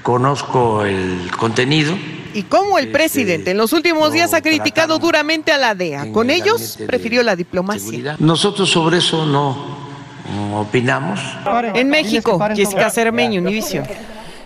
conozco 0.04 0.84
el 0.84 1.32
contenido 1.38 1.96
y 2.34 2.44
cómo 2.44 2.78
el 2.80 2.92
presidente 2.92 3.52
en 3.52 3.58
los 3.58 3.74
últimos 3.74 4.14
días 4.14 4.34
ha 4.34 4.42
criticado 4.42 5.00
duramente 5.00 5.52
a 5.52 5.58
la 5.58 5.76
DEA. 5.76 6.12
Con 6.12 6.30
ellos 6.30 6.78
prefirió 6.86 7.24
la 7.24 7.36
diplomacia. 7.36 8.16
Nosotros 8.20 8.70
sobre 8.70 8.98
eso 8.98 9.26
no 9.26 9.78
opinamos. 10.56 11.20
En 11.74 11.90
México, 11.90 12.40
Jessica 12.56 12.90
Cermeño, 12.90 13.42
Univision. 13.42 13.86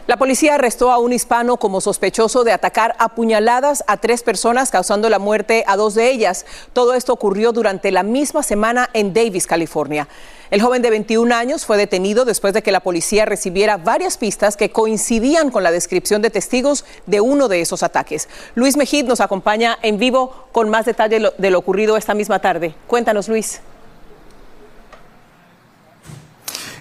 La 0.06 0.18
policía 0.18 0.56
arrestó 0.56 0.92
a 0.92 0.98
un 0.98 1.14
hispano 1.14 1.56
como 1.56 1.80
sospechoso 1.80 2.44
de 2.44 2.52
atacar 2.52 2.94
a 3.00 3.16
puñaladas 3.16 3.86
a 3.88 3.96
tres 3.96 4.22
personas, 4.22 4.70
causando 4.70 5.10
la 5.10 5.18
muerte 5.18 5.64
a 5.66 5.78
dos 5.78 5.96
de 5.96 6.12
ellas. 6.12 6.46
Todo 6.74 6.94
esto 6.94 7.14
ocurrió 7.14 7.54
durante 7.54 7.90
la 7.90 8.04
misma 8.04 8.44
semana 8.44 8.90
en 8.92 9.14
Davis, 9.14 9.48
California. 9.48 10.10
El 10.52 10.62
joven 10.62 10.82
de 10.82 10.90
21 10.90 11.34
años 11.34 11.66
fue 11.66 11.78
detenido 11.78 12.26
después 12.26 12.54
de 12.54 12.62
que 12.62 12.74
la 12.74 12.82
policía 12.82 13.24
recibiera 13.24 13.78
varias 13.78 14.18
pistas 14.18 14.58
que 14.58 14.72
coincidían 14.72 15.52
con 15.52 15.64
la 15.64 15.72
descripción 15.72 16.22
de 16.22 16.30
testigos 16.30 16.84
de 17.06 17.22
uno 17.22 17.48
de 17.48 17.62
esos 17.62 17.82
ataques. 17.82 18.28
Luis 18.56 18.76
Mejid 18.76 19.06
nos 19.06 19.22
acompaña 19.22 19.80
en 19.84 20.00
vivo 20.00 20.48
con 20.52 20.70
más 20.70 20.86
detalle 20.86 21.32
de 21.38 21.50
lo 21.50 21.60
ocurrido 21.60 21.96
esta 21.96 22.14
misma 22.14 22.40
tarde. 22.40 22.76
Cuéntanos, 22.88 23.30
Luis. 23.30 23.62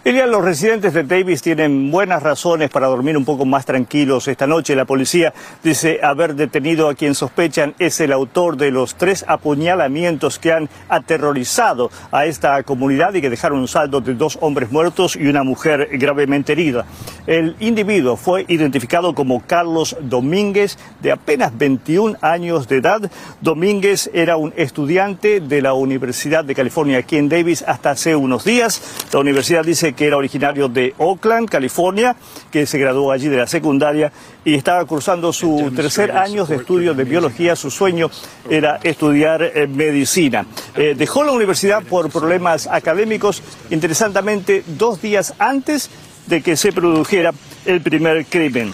Ilian, 0.04 0.32
los 0.32 0.44
residentes 0.44 0.94
de 0.94 1.04
Davis 1.04 1.42
tienen 1.42 1.92
buenas 1.92 2.24
razones 2.24 2.70
para 2.70 2.88
dormir 2.88 3.16
un 3.16 3.24
poco 3.24 3.44
más 3.44 3.64
tranquilos 3.64 4.26
esta 4.26 4.48
noche. 4.48 4.74
La 4.74 4.84
policía 4.84 5.32
dice 5.62 6.00
haber 6.02 6.34
detenido 6.34 6.88
a 6.88 6.96
quien 6.96 7.14
sospechan 7.14 7.76
es 7.78 8.00
el 8.00 8.10
autor 8.10 8.56
de 8.56 8.72
los 8.72 8.96
tres 8.96 9.24
apuñalamientos 9.28 10.40
que 10.40 10.52
han 10.52 10.68
aterrorizado 10.88 11.88
a 12.10 12.26
esta 12.26 12.60
comunidad 12.64 13.14
y 13.14 13.20
que 13.20 13.30
dejaron 13.30 13.60
un 13.60 13.68
saldo 13.68 14.00
de 14.00 14.14
dos 14.14 14.38
hombres 14.40 14.72
muertos 14.72 15.14
y 15.14 15.28
una 15.28 15.44
mujer 15.44 15.88
gravemente 15.92 16.50
herida. 16.50 16.84
El 17.28 17.54
individuo 17.60 18.16
fue 18.16 18.44
identificado 18.48 19.14
como 19.14 19.46
Carlos 19.46 19.96
Domínguez, 20.00 20.78
de 21.00 21.12
apenas 21.12 21.56
21 21.56 22.16
años 22.22 22.66
de 22.66 22.78
edad. 22.78 23.08
Domínguez 23.40 24.10
era 24.12 24.36
un 24.36 24.52
estudiante 24.56 25.38
de 25.38 25.62
la 25.62 25.74
Universidad 25.74 26.44
de 26.44 26.56
California 26.56 26.98
aquí 26.98 27.18
en 27.18 27.28
Davis 27.28 27.62
hasta 27.64 27.92
hace 27.92 28.16
unos 28.16 28.44
días. 28.44 28.82
La 29.12 29.20
universidad 29.20 29.64
dice 29.64 29.91
que 29.94 30.06
era 30.06 30.16
originario 30.16 30.68
de 30.68 30.94
Oakland, 30.98 31.48
California, 31.48 32.16
que 32.50 32.66
se 32.66 32.78
graduó 32.78 33.12
allí 33.12 33.28
de 33.28 33.38
la 33.38 33.46
secundaria 33.46 34.12
y 34.44 34.54
estaba 34.54 34.84
cursando 34.84 35.32
su 35.32 35.72
tercer 35.74 36.12
año 36.12 36.44
de 36.46 36.56
estudio 36.56 36.94
de 36.94 37.04
biología. 37.04 37.56
Su 37.56 37.70
sueño 37.70 38.10
era 38.48 38.78
estudiar 38.82 39.42
eh, 39.42 39.66
medicina. 39.66 40.46
Eh, 40.76 40.94
dejó 40.96 41.24
la 41.24 41.32
universidad 41.32 41.82
por 41.82 42.10
problemas 42.10 42.66
académicos, 42.66 43.42
interesantemente, 43.70 44.64
dos 44.66 45.00
días 45.00 45.34
antes 45.38 45.90
de 46.26 46.42
que 46.42 46.56
se 46.56 46.72
produjera 46.72 47.32
el 47.64 47.80
primer 47.80 48.26
crimen. 48.26 48.72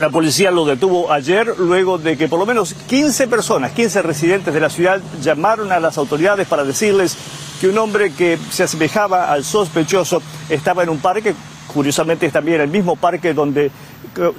La 0.00 0.10
policía 0.10 0.52
lo 0.52 0.64
detuvo 0.64 1.10
ayer 1.12 1.54
luego 1.58 1.98
de 1.98 2.16
que 2.16 2.28
por 2.28 2.38
lo 2.38 2.46
menos 2.46 2.72
15 2.72 3.26
personas, 3.26 3.72
15 3.72 4.02
residentes 4.02 4.54
de 4.54 4.60
la 4.60 4.70
ciudad 4.70 5.00
llamaron 5.20 5.72
a 5.72 5.80
las 5.80 5.98
autoridades 5.98 6.46
para 6.46 6.62
decirles 6.62 7.16
que 7.60 7.68
un 7.68 7.78
hombre 7.78 8.12
que 8.12 8.38
se 8.50 8.62
asemejaba 8.62 9.32
al 9.32 9.44
sospechoso 9.44 10.22
estaba 10.48 10.82
en 10.82 10.88
un 10.88 10.98
parque, 10.98 11.34
curiosamente 11.72 12.26
es 12.26 12.32
también 12.32 12.60
el 12.60 12.68
mismo 12.68 12.96
parque 12.96 13.34
donde 13.34 13.70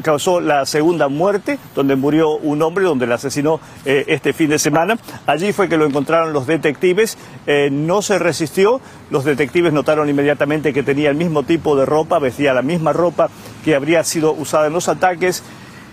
causó 0.02 0.42
la 0.42 0.66
segunda 0.66 1.08
muerte, 1.08 1.58
donde 1.76 1.96
murió 1.96 2.32
un 2.38 2.62
hombre, 2.62 2.84
donde 2.84 3.08
le 3.08 3.14
asesinó 3.14 3.60
eh, 3.86 4.06
este 4.08 4.34
fin 4.34 4.50
de 4.50 4.60
semana. 4.60 4.98
Allí 5.26 5.54
fue 5.54 5.70
que 5.70 5.78
lo 5.78 5.86
encontraron 5.86 6.34
los 6.34 6.48
detectives, 6.48 7.18
eh, 7.48 7.70
no 7.72 8.02
se 8.02 8.20
resistió, 8.20 8.82
los 9.10 9.24
detectives 9.24 9.74
notaron 9.74 10.10
inmediatamente 10.10 10.74
que 10.74 10.84
tenía 10.84 11.10
el 11.10 11.16
mismo 11.16 11.44
tipo 11.44 11.76
de 11.76 11.86
ropa, 11.86 12.20
vestía 12.20 12.54
la 12.54 12.62
misma 12.62 12.94
ropa 12.94 13.30
que 13.64 13.76
habría 13.76 14.04
sido 14.04 14.34
usada 14.34 14.68
en 14.68 14.74
los 14.74 14.88
ataques 14.90 15.44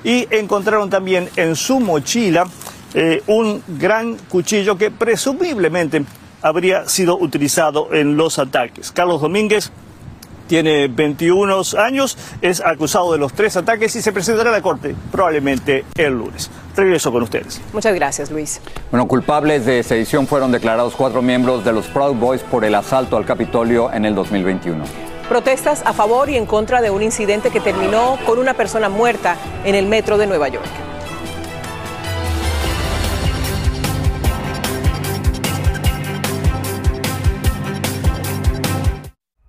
y 0.04 0.26
encontraron 0.30 0.90
también 0.90 1.28
en 1.36 1.56
su 1.56 1.80
mochila 1.80 2.46
eh, 2.94 3.22
un 3.26 3.62
gran 3.66 4.16
cuchillo 4.16 4.78
que 4.78 4.90
presumiblemente 4.90 6.04
habría 6.46 6.88
sido 6.88 7.18
utilizado 7.18 7.92
en 7.92 8.16
los 8.16 8.38
ataques. 8.38 8.92
Carlos 8.92 9.20
Domínguez 9.20 9.72
tiene 10.46 10.86
21 10.86 11.62
años, 11.76 12.16
es 12.40 12.60
acusado 12.60 13.12
de 13.12 13.18
los 13.18 13.32
tres 13.32 13.56
ataques 13.56 13.96
y 13.96 14.02
se 14.02 14.12
presentará 14.12 14.50
a 14.50 14.52
la 14.52 14.62
corte 14.62 14.94
probablemente 15.10 15.84
el 15.96 16.12
lunes. 16.16 16.48
Regreso 16.76 17.10
con 17.10 17.24
ustedes. 17.24 17.60
Muchas 17.72 17.94
gracias, 17.96 18.30
Luis. 18.30 18.60
Bueno, 18.92 19.08
culpables 19.08 19.66
de 19.66 19.82
sedición 19.82 20.28
fueron 20.28 20.52
declarados 20.52 20.94
cuatro 20.94 21.20
miembros 21.20 21.64
de 21.64 21.72
los 21.72 21.86
Proud 21.86 22.14
Boys 22.14 22.42
por 22.42 22.64
el 22.64 22.76
asalto 22.76 23.16
al 23.16 23.24
Capitolio 23.24 23.92
en 23.92 24.04
el 24.04 24.14
2021. 24.14 24.84
Protestas 25.28 25.82
a 25.84 25.92
favor 25.92 26.30
y 26.30 26.36
en 26.36 26.46
contra 26.46 26.80
de 26.80 26.90
un 26.90 27.02
incidente 27.02 27.50
que 27.50 27.58
terminó 27.58 28.16
con 28.24 28.38
una 28.38 28.54
persona 28.54 28.88
muerta 28.88 29.36
en 29.64 29.74
el 29.74 29.86
metro 29.86 30.16
de 30.16 30.28
Nueva 30.28 30.46
York. 30.46 30.95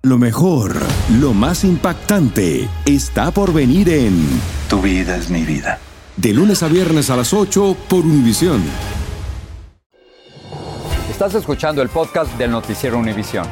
Lo 0.07 0.17
mejor, 0.17 0.73
lo 1.19 1.33
más 1.33 1.65
impactante, 1.65 2.69
está 2.85 3.29
por 3.31 3.51
venir 3.51 3.89
en 3.89 4.25
Tu 4.69 4.81
vida 4.81 5.17
es 5.17 5.29
mi 5.29 5.43
vida. 5.43 5.79
De 6.15 6.33
lunes 6.33 6.63
a 6.63 6.69
viernes 6.69 7.09
a 7.09 7.17
las 7.17 7.33
8 7.33 7.75
por 7.89 8.05
Univisión. 8.05 8.63
Estás 11.11 11.35
escuchando 11.35 11.81
el 11.81 11.89
podcast 11.89 12.31
del 12.37 12.51
noticiero 12.51 12.97
Univisión. 12.97 13.47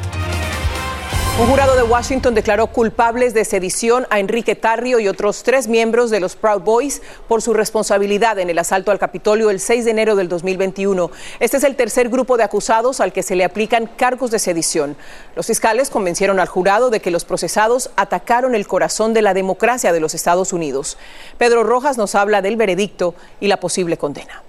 Un 1.38 1.48
jurado 1.48 1.76
de 1.76 1.82
Washington 1.82 2.34
declaró 2.34 2.68
culpables 2.68 3.34
de 3.34 3.44
sedición 3.44 4.06
a 4.08 4.20
Enrique 4.20 4.54
Tarrio 4.54 5.00
y 5.00 5.06
otros 5.06 5.42
tres 5.42 5.68
miembros 5.68 6.08
de 6.08 6.18
los 6.18 6.34
Proud 6.34 6.62
Boys 6.62 7.02
por 7.28 7.42
su 7.42 7.52
responsabilidad 7.52 8.38
en 8.38 8.48
el 8.48 8.58
asalto 8.58 8.90
al 8.90 8.98
Capitolio 8.98 9.50
el 9.50 9.60
6 9.60 9.84
de 9.84 9.90
enero 9.90 10.16
del 10.16 10.30
2021. 10.30 11.10
Este 11.38 11.58
es 11.58 11.64
el 11.64 11.76
tercer 11.76 12.08
grupo 12.08 12.38
de 12.38 12.44
acusados 12.44 13.02
al 13.02 13.12
que 13.12 13.22
se 13.22 13.36
le 13.36 13.44
aplican 13.44 13.84
cargos 13.84 14.30
de 14.30 14.38
sedición. 14.38 14.96
Los 15.34 15.48
fiscales 15.48 15.90
convencieron 15.90 16.40
al 16.40 16.48
jurado 16.48 16.88
de 16.88 17.00
que 17.00 17.10
los 17.10 17.26
procesados 17.26 17.90
atacaron 17.96 18.54
el 18.54 18.66
corazón 18.66 19.12
de 19.12 19.20
la 19.20 19.34
democracia 19.34 19.92
de 19.92 20.00
los 20.00 20.14
Estados 20.14 20.54
Unidos. 20.54 20.96
Pedro 21.36 21.64
Rojas 21.64 21.98
nos 21.98 22.14
habla 22.14 22.40
del 22.40 22.56
veredicto 22.56 23.14
y 23.40 23.48
la 23.48 23.60
posible 23.60 23.98
condena. 23.98 24.42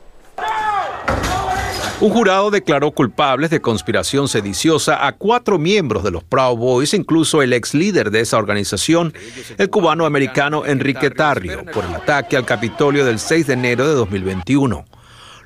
Un 2.00 2.12
jurado 2.12 2.52
declaró 2.52 2.92
culpables 2.92 3.50
de 3.50 3.60
conspiración 3.60 4.28
sediciosa 4.28 5.08
a 5.08 5.14
cuatro 5.14 5.58
miembros 5.58 6.04
de 6.04 6.12
los 6.12 6.24
Proud 6.24 6.56
Boys, 6.56 6.94
incluso 6.94 7.42
el 7.42 7.54
ex 7.54 7.74
líder 7.74 8.12
de 8.12 8.20
esa 8.20 8.38
organización, 8.38 9.16
el 9.58 9.72
cubano-americano 9.72 10.64
Enrique 10.68 11.10
Tarrio, 11.10 11.66
por 11.74 11.86
el 11.86 11.96
ataque 11.96 12.38
al 12.38 12.46
Capitolio 12.46 13.04
del 13.04 13.18
6 13.18 13.48
de 13.48 13.54
enero 13.54 13.88
de 13.88 13.96
2021. 13.96 14.86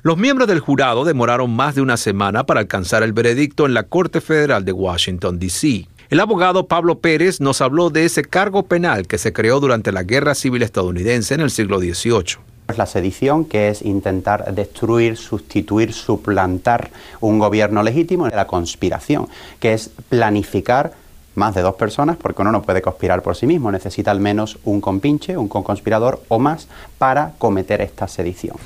Los 0.02 0.18
miembros 0.18 0.46
del 0.46 0.60
jurado 0.60 1.06
demoraron 1.06 1.56
más 1.56 1.74
de 1.74 1.80
una 1.80 1.96
semana 1.96 2.44
para 2.44 2.60
alcanzar 2.60 3.02
el 3.02 3.14
veredicto 3.14 3.64
en 3.64 3.72
la 3.72 3.84
Corte 3.84 4.20
Federal 4.20 4.62
de 4.66 4.72
Washington, 4.72 5.38
D.C. 5.38 5.88
El 6.10 6.20
abogado 6.20 6.66
Pablo 6.66 6.98
Pérez 6.98 7.40
nos 7.40 7.62
habló 7.62 7.88
de 7.88 8.04
ese 8.04 8.24
cargo 8.24 8.64
penal 8.64 9.06
que 9.06 9.16
se 9.16 9.32
creó 9.32 9.58
durante 9.58 9.90
la 9.90 10.02
Guerra 10.02 10.34
Civil 10.34 10.60
estadounidense 10.62 11.32
en 11.32 11.40
el 11.40 11.50
siglo 11.50 11.78
XVIII 11.78 12.51
la 12.78 12.86
sedición, 12.86 13.44
que 13.44 13.68
es 13.68 13.82
intentar 13.82 14.54
destruir, 14.54 15.16
sustituir, 15.16 15.92
suplantar 15.92 16.90
un 17.20 17.38
gobierno 17.38 17.82
legítimo, 17.82 18.28
la 18.28 18.46
conspiración, 18.46 19.28
que 19.60 19.74
es 19.74 19.90
planificar 20.08 20.92
más 21.34 21.54
de 21.54 21.62
dos 21.62 21.74
personas, 21.76 22.16
porque 22.16 22.42
uno 22.42 22.52
no 22.52 22.62
puede 22.62 22.82
conspirar 22.82 23.22
por 23.22 23.36
sí 23.36 23.46
mismo, 23.46 23.72
necesita 23.72 24.10
al 24.10 24.20
menos 24.20 24.58
un 24.64 24.80
compinche, 24.80 25.36
un 25.36 25.48
conspirador 25.48 26.22
o 26.28 26.38
más 26.38 26.68
para 26.98 27.32
cometer 27.38 27.80
esta 27.80 28.08
sedición. 28.08 28.56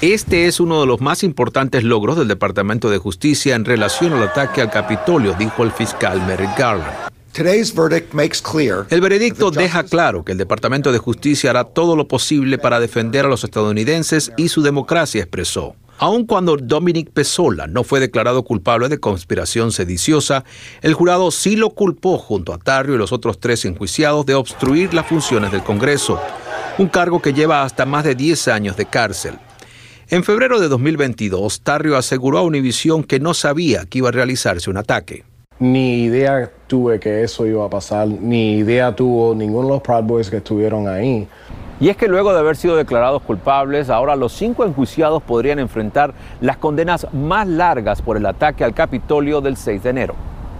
Este 0.00 0.46
es 0.46 0.58
uno 0.58 0.80
de 0.80 0.86
los 0.86 1.00
más 1.00 1.22
importantes 1.22 1.84
logros 1.84 2.16
del 2.16 2.26
Departamento 2.26 2.90
de 2.90 2.98
Justicia 2.98 3.54
en 3.54 3.64
relación 3.64 4.12
al 4.12 4.24
ataque 4.24 4.60
al 4.60 4.70
Capitolio, 4.70 5.34
dijo 5.34 5.62
el 5.62 5.70
fiscal 5.70 6.20
Merrick 6.26 6.58
Garland. 6.58 7.11
El 8.90 9.00
veredicto 9.00 9.50
deja 9.50 9.84
claro 9.84 10.22
que 10.22 10.32
el 10.32 10.38
Departamento 10.38 10.92
de 10.92 10.98
Justicia 10.98 11.48
hará 11.48 11.64
todo 11.64 11.96
lo 11.96 12.06
posible 12.06 12.58
para 12.58 12.78
defender 12.78 13.24
a 13.24 13.28
los 13.28 13.42
estadounidenses 13.42 14.32
y 14.36 14.48
su 14.48 14.60
democracia, 14.60 15.22
expresó. 15.22 15.74
Aun 15.98 16.26
cuando 16.26 16.56
Dominic 16.56 17.10
Pesola 17.10 17.66
no 17.66 17.84
fue 17.84 18.00
declarado 18.00 18.42
culpable 18.42 18.90
de 18.90 18.98
conspiración 18.98 19.72
sediciosa, 19.72 20.44
el 20.82 20.92
jurado 20.92 21.30
sí 21.30 21.56
lo 21.56 21.70
culpó 21.70 22.18
junto 22.18 22.52
a 22.52 22.58
Tarrio 22.58 22.96
y 22.96 22.98
los 22.98 23.12
otros 23.12 23.40
tres 23.40 23.64
enjuiciados 23.64 24.26
de 24.26 24.34
obstruir 24.34 24.92
las 24.92 25.06
funciones 25.06 25.52
del 25.52 25.62
Congreso, 25.62 26.20
un 26.76 26.88
cargo 26.88 27.22
que 27.22 27.32
lleva 27.32 27.62
hasta 27.62 27.86
más 27.86 28.04
de 28.04 28.14
10 28.14 28.48
años 28.48 28.76
de 28.76 28.86
cárcel. 28.86 29.38
En 30.08 30.24
febrero 30.24 30.60
de 30.60 30.68
2022, 30.68 31.62
Tarrio 31.62 31.96
aseguró 31.96 32.36
a 32.38 32.42
Univision 32.42 33.04
que 33.04 33.20
no 33.20 33.32
sabía 33.32 33.86
que 33.86 33.98
iba 33.98 34.10
a 34.10 34.12
realizarse 34.12 34.68
un 34.68 34.76
ataque. 34.76 35.24
Ni 35.62 36.02
idea 36.02 36.50
tuve 36.66 36.98
que 36.98 37.22
eso 37.22 37.46
iba 37.46 37.64
a 37.64 37.70
pasar, 37.70 38.08
ni 38.08 38.54
idea 38.54 38.96
tuvo 38.96 39.32
ninguno 39.32 39.68
de 39.68 39.74
los 39.74 39.80
Proud 39.80 40.02
Boys 40.02 40.28
que 40.28 40.38
estuvieron 40.38 40.88
ahí. 40.88 41.28
Y 41.78 41.88
es 41.88 41.96
que 41.96 42.08
luego 42.08 42.32
de 42.32 42.40
haber 42.40 42.56
sido 42.56 42.74
declarados 42.74 43.22
culpables, 43.22 43.88
ahora 43.88 44.16
los 44.16 44.32
cinco 44.32 44.64
enjuiciados 44.64 45.22
podrían 45.22 45.60
enfrentar 45.60 46.14
las 46.40 46.56
condenas 46.56 47.06
más 47.12 47.46
largas 47.46 48.02
por 48.02 48.16
el 48.16 48.26
ataque 48.26 48.64
al 48.64 48.74
Capitolio 48.74 49.40
del 49.40 49.56
6 49.56 49.84
de 49.84 49.90
enero. 49.90 50.14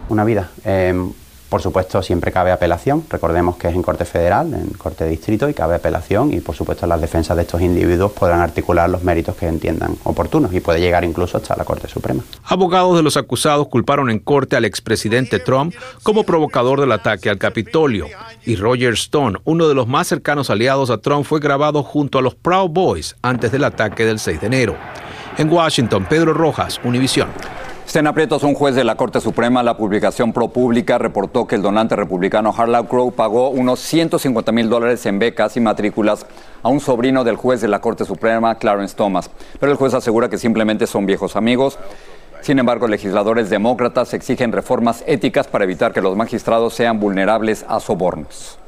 Una 0.09 0.23
vida. 0.23 0.51
Em, 0.65 1.13
por 1.53 1.61
supuesto, 1.61 2.03
siempre 2.03 2.33
cabe 2.33 2.51
apelación. 2.51 3.05
Recordemos 3.11 3.57
que 3.57 3.69
es 3.69 3.75
en 3.75 3.83
Corte 3.83 4.07
Federal, 4.07 4.55
en 4.55 4.71
Corte 4.71 5.05
de 5.05 5.11
Distrito, 5.11 5.51
y 5.51 5.53
cabe 5.53 5.75
apelación. 5.75 6.33
Y 6.33 6.41
por 6.41 6.55
supuesto, 6.55 6.87
las 6.87 6.99
defensas 6.99 7.37
de 7.37 7.43
estos 7.43 7.61
individuos 7.61 8.13
podrán 8.13 8.41
articular 8.41 8.89
los 8.89 9.05
méritos 9.05 9.37
que 9.37 9.49
entiendan 9.49 9.95
oportunos 10.05 10.55
y 10.55 10.61
puede 10.61 10.81
llegar 10.81 11.05
incluso 11.05 11.37
hasta 11.37 11.55
la 11.55 11.67
Corte 11.67 11.89
Suprema. 11.89 12.23
Abogados 12.45 12.97
de 12.97 13.03
los 13.03 13.19
acusados 13.19 13.69
culparon 13.69 14.09
en 14.09 14.19
corte 14.19 14.57
al 14.57 14.65
expresidente 14.65 15.41
Trump 15.41 15.75
como 16.03 16.25
provocador 16.25 16.81
del 16.81 16.93
ataque 16.93 17.29
al 17.29 17.37
Capitolio. 17.37 18.07
Y 18.47 18.57
Roger 18.57 18.95
Stone, 18.95 19.39
uno 19.45 19.69
de 19.69 19.75
los 19.75 19.87
más 19.87 20.07
cercanos 20.07 20.49
aliados 20.49 20.89
a 20.89 21.03
Trump, 21.03 21.27
fue 21.27 21.39
grabado 21.39 21.83
junto 21.83 22.19
a 22.19 22.23
los 22.23 22.35
Proud 22.35 22.71
Boys 22.71 23.15
antes 23.21 23.53
del 23.53 23.65
ataque 23.65 24.07
del 24.07 24.21
6 24.21 24.41
de 24.41 24.47
enero. 24.47 24.75
En 25.37 25.53
Washington, 25.53 26.07
Pedro 26.09 26.33
Rojas, 26.33 26.81
Univisión. 26.83 27.29
Estén 27.93 28.07
aprietos, 28.07 28.43
un 28.43 28.55
juez 28.55 28.75
de 28.75 28.85
la 28.85 28.95
Corte 28.95 29.21
Suprema, 29.21 29.63
la 29.63 29.77
publicación 29.77 30.33
ProPublica, 30.33 30.97
reportó 30.97 31.47
que 31.47 31.57
el 31.57 31.61
donante 31.61 31.95
republicano 31.95 32.55
Harlow 32.57 32.89
Crow 32.89 33.13
pagó 33.13 33.51
unos 33.51 33.81
150 33.81 34.51
mil 34.51 34.71
dólares 34.71 35.05
en 35.05 35.19
becas 35.19 35.59
y 35.59 35.61
matrículas 35.61 36.25
a 36.63 36.71
un 36.71 36.81
sobrino 36.81 37.23
del 37.23 37.37
juez 37.37 37.61
de 37.61 37.69
la 37.69 37.83
Corte 37.83 38.07
Suprema, 38.07 38.55
Clarence 38.55 38.97
Thomas. 38.97 39.29
Pero 39.61 39.71
el 39.71 39.77
juez 39.77 39.93
asegura 39.93 40.31
que 40.31 40.39
simplemente 40.39 40.87
son 40.87 41.05
viejos 41.05 41.37
amigos. 41.37 41.79
Sin 42.41 42.59
embargo, 42.59 42.89
legisladores 42.89 43.51
demócratas 43.51 44.15
exigen 44.15 44.53
reformas 44.53 45.05
éticas 45.07 45.47
para 45.47 45.65
evitar 45.65 45.93
que 45.93 46.01
los 46.01 46.17
magistrados 46.17 46.73
sean 46.73 46.99
vulnerables 46.99 47.63
a 47.69 47.79
sobornos. 47.79 48.59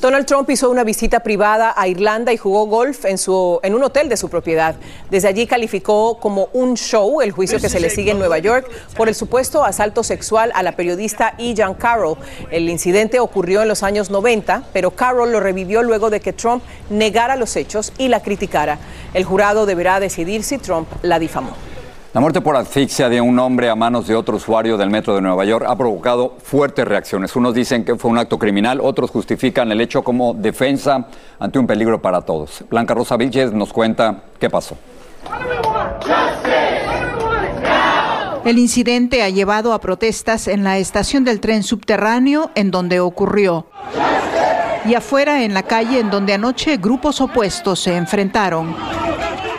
Donald 0.00 0.26
Trump 0.26 0.50
hizo 0.50 0.68
una 0.68 0.84
visita 0.84 1.20
privada 1.20 1.72
a 1.74 1.88
Irlanda 1.88 2.30
y 2.30 2.36
jugó 2.36 2.66
golf 2.66 3.06
en, 3.06 3.16
su, 3.16 3.58
en 3.62 3.74
un 3.74 3.82
hotel 3.82 4.10
de 4.10 4.18
su 4.18 4.28
propiedad. 4.28 4.74
Desde 5.10 5.28
allí 5.28 5.46
calificó 5.46 6.18
como 6.18 6.50
un 6.52 6.76
show 6.76 7.22
el 7.22 7.32
juicio 7.32 7.58
que 7.58 7.70
se 7.70 7.80
le 7.80 7.88
sigue 7.88 8.10
en 8.10 8.18
Nueva 8.18 8.38
York 8.38 8.68
por 8.94 9.08
el 9.08 9.14
supuesto 9.14 9.64
asalto 9.64 10.02
sexual 10.02 10.52
a 10.54 10.62
la 10.62 10.72
periodista 10.72 11.34
E. 11.38 11.54
Carroll. 11.78 12.18
El 12.50 12.68
incidente 12.68 13.20
ocurrió 13.20 13.62
en 13.62 13.68
los 13.68 13.82
años 13.82 14.10
90, 14.10 14.64
pero 14.74 14.90
Carroll 14.90 15.32
lo 15.32 15.40
revivió 15.40 15.82
luego 15.82 16.10
de 16.10 16.20
que 16.20 16.34
Trump 16.34 16.62
negara 16.90 17.36
los 17.36 17.56
hechos 17.56 17.94
y 17.96 18.08
la 18.08 18.20
criticara. 18.20 18.78
El 19.14 19.24
jurado 19.24 19.64
deberá 19.64 19.98
decidir 19.98 20.42
si 20.42 20.58
Trump 20.58 20.88
la 21.00 21.18
difamó. 21.18 21.56
La 22.16 22.20
muerte 22.20 22.40
por 22.40 22.56
asfixia 22.56 23.10
de 23.10 23.20
un 23.20 23.38
hombre 23.38 23.68
a 23.68 23.74
manos 23.74 24.06
de 24.06 24.14
otro 24.14 24.36
usuario 24.36 24.78
del 24.78 24.88
metro 24.88 25.14
de 25.14 25.20
Nueva 25.20 25.44
York 25.44 25.66
ha 25.68 25.76
provocado 25.76 26.34
fuertes 26.42 26.88
reacciones. 26.88 27.36
Unos 27.36 27.52
dicen 27.52 27.84
que 27.84 27.94
fue 27.96 28.10
un 28.10 28.16
acto 28.16 28.38
criminal, 28.38 28.80
otros 28.80 29.10
justifican 29.10 29.70
el 29.70 29.82
hecho 29.82 30.02
como 30.02 30.32
defensa 30.32 31.08
ante 31.38 31.58
un 31.58 31.66
peligro 31.66 32.00
para 32.00 32.22
todos. 32.22 32.64
Blanca 32.70 32.94
Rosa 32.94 33.18
Vilches 33.18 33.52
nos 33.52 33.70
cuenta 33.70 34.22
qué 34.40 34.48
pasó. 34.48 34.78
El 38.46 38.56
incidente 38.56 39.22
ha 39.22 39.28
llevado 39.28 39.74
a 39.74 39.78
protestas 39.82 40.48
en 40.48 40.64
la 40.64 40.78
estación 40.78 41.22
del 41.22 41.38
tren 41.38 41.62
subterráneo 41.62 42.50
en 42.54 42.70
donde 42.70 42.98
ocurrió. 42.98 43.66
Y 44.86 44.94
afuera 44.94 45.42
en 45.42 45.52
la 45.52 45.64
calle 45.64 46.00
en 46.00 46.08
donde 46.08 46.32
anoche 46.32 46.78
grupos 46.78 47.20
opuestos 47.20 47.78
se 47.80 47.94
enfrentaron. 47.94 48.74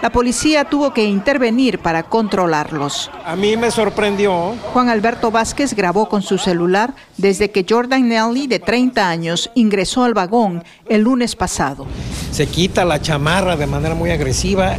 La 0.01 0.12
policía 0.12 0.65
tuvo 0.65 0.93
que 0.93 1.05
intervenir 1.05 1.79
para 1.79 2.03
controlarlos. 2.03 3.10
A 3.25 3.36
mí 3.36 3.57
me 3.57 3.71
sorprendió. 3.71 4.55
Juan 4.73 4.89
Alberto 4.89 5.31
Vázquez 5.31 5.73
grabó 5.73 6.07
con 6.07 6.21
su 6.21 6.38
celular 6.38 6.93
desde 7.17 7.49
que 7.49 7.65
Jordan 7.67 8.07
Nelly, 8.07 8.47
de 8.47 8.60
30 8.60 9.10
años, 9.10 9.49
ingresó 9.55 10.03
al 10.03 10.13
vagón 10.13 10.63
el 10.88 11.01
lunes 11.01 11.36
pasado. 11.36 11.88
Se 12.31 12.47
quita 12.47 12.86
la 12.86 13.01
chamarra 13.01 13.55
de 13.57 13.65
manera 13.65 13.95
muy 13.95 14.12
agresiva, 14.12 14.75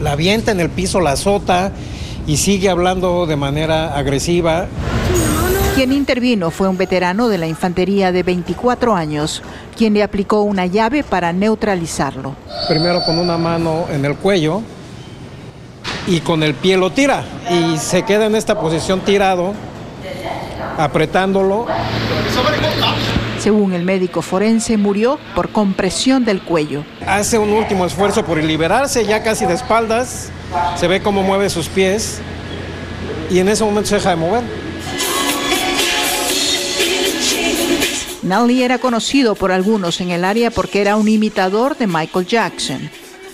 la 0.00 0.12
avienta 0.12 0.52
en 0.52 0.60
el 0.60 0.70
piso, 0.70 1.00
la 1.00 1.12
azota 1.12 1.72
y 2.26 2.38
sigue 2.38 2.70
hablando 2.70 3.26
de 3.26 3.36
manera 3.36 3.96
agresiva. 3.96 4.68
Quien 5.74 5.90
intervino 5.90 6.50
fue 6.50 6.68
un 6.68 6.76
veterano 6.76 7.28
de 7.28 7.38
la 7.38 7.46
infantería 7.46 8.12
de 8.12 8.22
24 8.22 8.94
años, 8.94 9.42
quien 9.74 9.94
le 9.94 10.02
aplicó 10.02 10.42
una 10.42 10.66
llave 10.66 11.02
para 11.02 11.32
neutralizarlo. 11.32 12.36
Primero 12.68 13.02
con 13.06 13.18
una 13.18 13.38
mano 13.38 13.86
en 13.90 14.04
el 14.04 14.16
cuello 14.16 14.60
y 16.06 16.20
con 16.20 16.42
el 16.42 16.52
pie 16.54 16.76
lo 16.76 16.90
tira 16.90 17.24
y 17.50 17.78
se 17.78 18.02
queda 18.02 18.26
en 18.26 18.34
esta 18.34 18.60
posición 18.60 19.00
tirado, 19.00 19.54
apretándolo. 20.76 21.66
Según 23.38 23.72
el 23.72 23.82
médico 23.82 24.20
forense, 24.20 24.76
murió 24.76 25.18
por 25.34 25.48
compresión 25.48 26.26
del 26.26 26.42
cuello. 26.42 26.84
Hace 27.06 27.38
un 27.38 27.48
último 27.48 27.86
esfuerzo 27.86 28.24
por 28.24 28.36
liberarse, 28.36 29.06
ya 29.06 29.22
casi 29.22 29.46
de 29.46 29.54
espaldas, 29.54 30.28
se 30.76 30.86
ve 30.86 31.00
cómo 31.00 31.22
mueve 31.22 31.48
sus 31.48 31.68
pies 31.68 32.20
y 33.30 33.38
en 33.38 33.48
ese 33.48 33.64
momento 33.64 33.88
se 33.88 33.94
deja 33.94 34.10
de 34.10 34.16
mover. 34.16 34.61
Nally 38.22 38.62
era 38.62 38.78
conocido 38.78 39.34
por 39.34 39.50
algunos 39.50 40.00
en 40.00 40.10
el 40.10 40.24
área 40.24 40.52
porque 40.52 40.80
era 40.80 40.96
un 40.96 41.08
imitador 41.08 41.76
de 41.76 41.88
Michael 41.88 42.26
Jackson, 42.26 42.88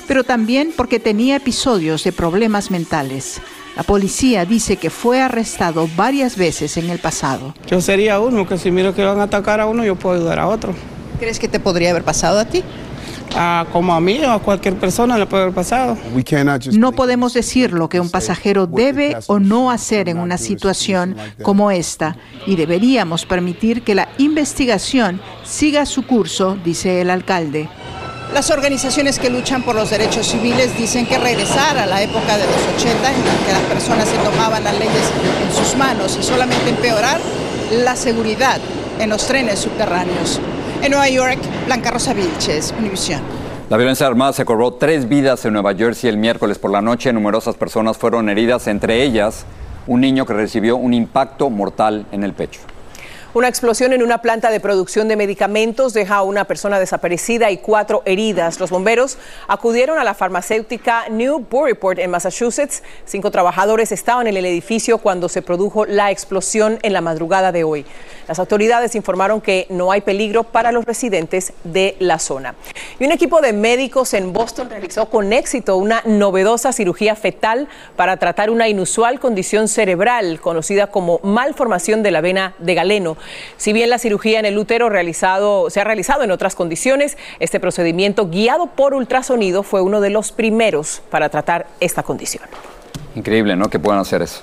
pero 0.06 0.24
también 0.24 0.72
porque 0.74 0.98
tenía 0.98 1.36
episodios 1.36 2.04
de 2.04 2.12
problemas 2.12 2.70
mentales. 2.70 3.40
La 3.76 3.82
policía 3.82 4.46
dice 4.46 4.76
que 4.76 4.88
fue 4.88 5.20
arrestado 5.20 5.88
varias 5.94 6.36
veces 6.36 6.78
en 6.78 6.88
el 6.88 6.98
pasado. 6.98 7.54
Yo 7.66 7.82
sería 7.82 8.18
uno, 8.18 8.48
que 8.48 8.56
si 8.56 8.70
miro 8.70 8.94
que 8.94 9.04
van 9.04 9.20
a 9.20 9.24
atacar 9.24 9.60
a 9.60 9.66
uno, 9.66 9.84
yo 9.84 9.94
puedo 9.94 10.16
ayudar 10.16 10.38
a 10.38 10.48
otro. 10.48 10.74
¿Crees 11.20 11.38
que 11.38 11.48
te 11.48 11.60
podría 11.60 11.90
haber 11.90 12.02
pasado 12.02 12.38
a 12.38 12.46
ti? 12.46 12.64
Ah, 13.34 13.66
como 13.72 13.94
a 13.94 14.00
mí 14.00 14.20
o 14.24 14.30
a 14.30 14.38
cualquier 14.40 14.74
persona 14.76 15.18
le 15.18 15.26
puede 15.26 15.44
haber 15.44 15.54
pasado. 15.54 15.96
No 16.72 16.92
podemos 16.92 17.34
decir 17.34 17.72
lo 17.72 17.88
que 17.88 18.00
un 18.00 18.10
pasajero 18.10 18.66
debe 18.66 19.16
o 19.26 19.38
no 19.38 19.70
hacer 19.70 20.08
en 20.08 20.18
una 20.18 20.38
situación 20.38 21.16
como 21.42 21.70
esta 21.70 22.16
y 22.46 22.56
deberíamos 22.56 23.26
permitir 23.26 23.82
que 23.82 23.94
la 23.94 24.08
investigación 24.18 25.20
siga 25.44 25.86
su 25.86 26.06
curso, 26.06 26.56
dice 26.64 27.00
el 27.00 27.10
alcalde. 27.10 27.68
Las 28.32 28.50
organizaciones 28.50 29.18
que 29.18 29.30
luchan 29.30 29.62
por 29.62 29.74
los 29.74 29.88
derechos 29.88 30.26
civiles 30.26 30.76
dicen 30.76 31.06
que 31.06 31.16
regresar 31.18 31.78
a 31.78 31.86
la 31.86 32.02
época 32.02 32.36
de 32.36 32.44
los 32.44 32.76
80 32.76 33.10
en 33.10 33.24
la 33.24 33.46
que 33.46 33.52
las 33.52 33.62
personas 33.62 34.08
se 34.08 34.16
tomaban 34.18 34.64
las 34.64 34.78
leyes 34.78 35.10
en 35.46 35.56
sus 35.56 35.76
manos 35.76 36.18
y 36.20 36.22
solamente 36.22 36.68
empeorar 36.68 37.18
la 37.72 37.96
seguridad 37.96 38.60
en 38.98 39.10
los 39.10 39.26
trenes 39.26 39.60
subterráneos. 39.60 40.40
En 40.80 40.92
Nueva 40.92 41.08
York, 41.08 41.38
Blanca 41.66 41.90
Rosa 41.90 42.14
Vilches, 42.14 42.72
Univisión. 42.78 43.20
La 43.68 43.76
violencia 43.76 44.06
armada 44.06 44.32
se 44.32 44.44
cobró 44.44 44.74
tres 44.74 45.08
vidas 45.08 45.44
en 45.44 45.52
Nueva 45.52 45.74
Jersey 45.74 46.08
el 46.08 46.16
miércoles 46.16 46.58
por 46.58 46.70
la 46.70 46.80
noche. 46.80 47.12
Numerosas 47.12 47.56
personas 47.56 47.98
fueron 47.98 48.28
heridas, 48.28 48.68
entre 48.68 49.02
ellas 49.02 49.44
un 49.88 50.00
niño 50.00 50.24
que 50.24 50.34
recibió 50.34 50.76
un 50.76 50.94
impacto 50.94 51.50
mortal 51.50 52.06
en 52.12 52.22
el 52.22 52.32
pecho. 52.32 52.60
Una 53.34 53.46
explosión 53.46 53.92
en 53.92 54.02
una 54.02 54.22
planta 54.22 54.50
de 54.50 54.58
producción 54.58 55.06
de 55.06 55.14
medicamentos 55.14 55.92
deja 55.92 56.16
a 56.16 56.22
una 56.22 56.46
persona 56.46 56.80
desaparecida 56.80 57.50
y 57.50 57.58
cuatro 57.58 58.00
heridas. 58.06 58.58
Los 58.58 58.70
bomberos 58.70 59.18
acudieron 59.48 59.98
a 59.98 60.04
la 60.04 60.14
farmacéutica 60.14 61.10
New 61.10 61.44
Buryport 61.50 61.98
en 61.98 62.10
Massachusetts. 62.10 62.82
Cinco 63.04 63.30
trabajadores 63.30 63.92
estaban 63.92 64.28
en 64.28 64.38
el 64.38 64.46
edificio 64.46 64.96
cuando 64.96 65.28
se 65.28 65.42
produjo 65.42 65.84
la 65.84 66.10
explosión 66.10 66.78
en 66.80 66.94
la 66.94 67.02
madrugada 67.02 67.52
de 67.52 67.64
hoy. 67.64 67.84
Las 68.26 68.38
autoridades 68.38 68.94
informaron 68.94 69.42
que 69.42 69.66
no 69.68 69.92
hay 69.92 70.00
peligro 70.00 70.44
para 70.44 70.72
los 70.72 70.86
residentes 70.86 71.52
de 71.64 71.96
la 71.98 72.18
zona. 72.18 72.54
Y 72.98 73.04
un 73.04 73.12
equipo 73.12 73.42
de 73.42 73.52
médicos 73.52 74.14
en 74.14 74.32
Boston 74.32 74.70
realizó 74.70 75.10
con 75.10 75.34
éxito 75.34 75.76
una 75.76 76.00
novedosa 76.06 76.72
cirugía 76.72 77.14
fetal 77.14 77.68
para 77.94 78.16
tratar 78.16 78.48
una 78.48 78.68
inusual 78.68 79.20
condición 79.20 79.68
cerebral 79.68 80.40
conocida 80.40 80.86
como 80.86 81.20
malformación 81.22 82.02
de 82.02 82.10
la 82.10 82.22
vena 82.22 82.54
de 82.58 82.74
galeno. 82.74 83.17
Si 83.56 83.72
bien 83.72 83.90
la 83.90 83.98
cirugía 83.98 84.38
en 84.38 84.44
el 84.44 84.58
útero 84.58 84.88
realizado, 84.88 85.70
se 85.70 85.80
ha 85.80 85.84
realizado 85.84 86.22
en 86.22 86.30
otras 86.30 86.54
condiciones, 86.54 87.16
este 87.40 87.60
procedimiento 87.60 88.28
guiado 88.28 88.66
por 88.66 88.94
ultrasonido 88.94 89.62
fue 89.62 89.80
uno 89.80 90.00
de 90.00 90.10
los 90.10 90.32
primeros 90.32 91.02
para 91.10 91.28
tratar 91.28 91.66
esta 91.80 92.02
condición. 92.02 92.44
Increíble, 93.14 93.56
¿no? 93.56 93.68
Que 93.68 93.78
puedan 93.78 94.00
hacer 94.00 94.22
eso. 94.22 94.42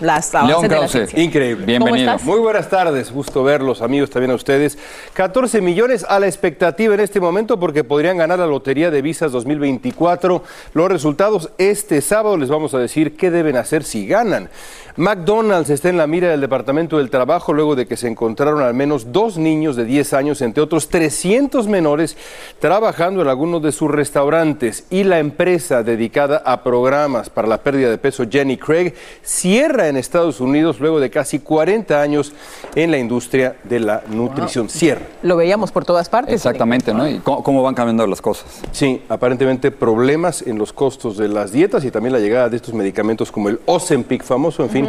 Las 0.00 0.32
León 0.32 0.62
de 0.62 0.68
la 0.68 0.76
Krause. 0.76 0.92
ciencia. 0.92 1.20
Increíble. 1.20 1.66
Bienvenido. 1.66 2.16
Muy 2.22 2.38
buenas 2.38 2.70
tardes, 2.70 3.10
gusto 3.10 3.42
verlos, 3.42 3.82
amigos, 3.82 4.10
también 4.10 4.30
a 4.30 4.34
ustedes. 4.34 4.78
14 5.14 5.60
millones 5.60 6.06
a 6.08 6.20
la 6.20 6.26
expectativa 6.26 6.94
en 6.94 7.00
este 7.00 7.20
momento 7.20 7.58
porque 7.58 7.82
podrían 7.82 8.16
ganar 8.16 8.38
la 8.38 8.46
Lotería 8.46 8.90
de 8.90 9.02
Visas 9.02 9.32
2024. 9.32 10.42
Los 10.74 10.88
resultados 10.88 11.50
este 11.58 12.00
sábado 12.00 12.36
les 12.36 12.48
vamos 12.48 12.74
a 12.74 12.78
decir 12.78 13.16
qué 13.16 13.30
deben 13.30 13.56
hacer 13.56 13.82
si 13.82 14.06
ganan. 14.06 14.50
McDonald's 14.96 15.70
está 15.70 15.88
en 15.90 15.96
la 15.96 16.08
mira 16.08 16.28
del 16.28 16.40
Departamento 16.40 16.98
del 16.98 17.08
Trabajo 17.08 17.52
luego 17.52 17.76
de 17.76 17.86
que 17.86 17.96
se 17.96 18.08
encontraron 18.08 18.62
al 18.62 18.74
menos 18.74 19.12
dos 19.12 19.38
niños 19.38 19.76
de 19.76 19.84
10 19.84 20.12
años, 20.12 20.42
entre 20.42 20.60
otros 20.62 20.88
300 20.88 21.68
menores, 21.68 22.16
trabajando 22.58 23.22
en 23.22 23.28
algunos 23.28 23.62
de 23.62 23.70
sus 23.70 23.90
restaurantes. 23.90 24.86
Y 24.90 25.04
la 25.04 25.20
empresa 25.20 25.84
dedicada 25.84 26.42
a 26.44 26.64
programas 26.64 27.30
para 27.30 27.46
la 27.46 27.62
pérdida 27.62 27.90
de 27.90 27.98
peso, 27.98 28.24
Jenny 28.28 28.56
Craig, 28.56 28.92
cierra 29.22 29.87
en 29.88 29.96
Estados 29.96 30.40
Unidos 30.40 30.80
luego 30.80 31.00
de 31.00 31.10
casi 31.10 31.38
40 31.38 32.00
años 32.00 32.32
en 32.74 32.90
la 32.90 32.98
industria 32.98 33.56
de 33.64 33.80
la 33.80 34.02
nutrición. 34.08 34.68
Cierra. 34.68 35.02
Lo 35.22 35.36
veíamos 35.36 35.72
por 35.72 35.84
todas 35.84 36.08
partes. 36.08 36.34
Exactamente, 36.34 36.92
¿no? 36.94 37.08
Y 37.08 37.18
cómo, 37.18 37.42
cómo 37.42 37.62
van 37.62 37.74
cambiando 37.74 38.06
las 38.06 38.22
cosas. 38.22 38.46
Sí, 38.72 39.02
aparentemente 39.08 39.70
problemas 39.70 40.42
en 40.42 40.58
los 40.58 40.72
costos 40.72 41.16
de 41.16 41.28
las 41.28 41.52
dietas 41.52 41.84
y 41.84 41.90
también 41.90 42.12
la 42.12 42.20
llegada 42.20 42.48
de 42.48 42.56
estos 42.56 42.74
medicamentos 42.74 43.32
como 43.32 43.48
el 43.48 43.60
Ozempic 43.66 44.22
famoso, 44.22 44.62
en 44.62 44.70
fin, 44.70 44.88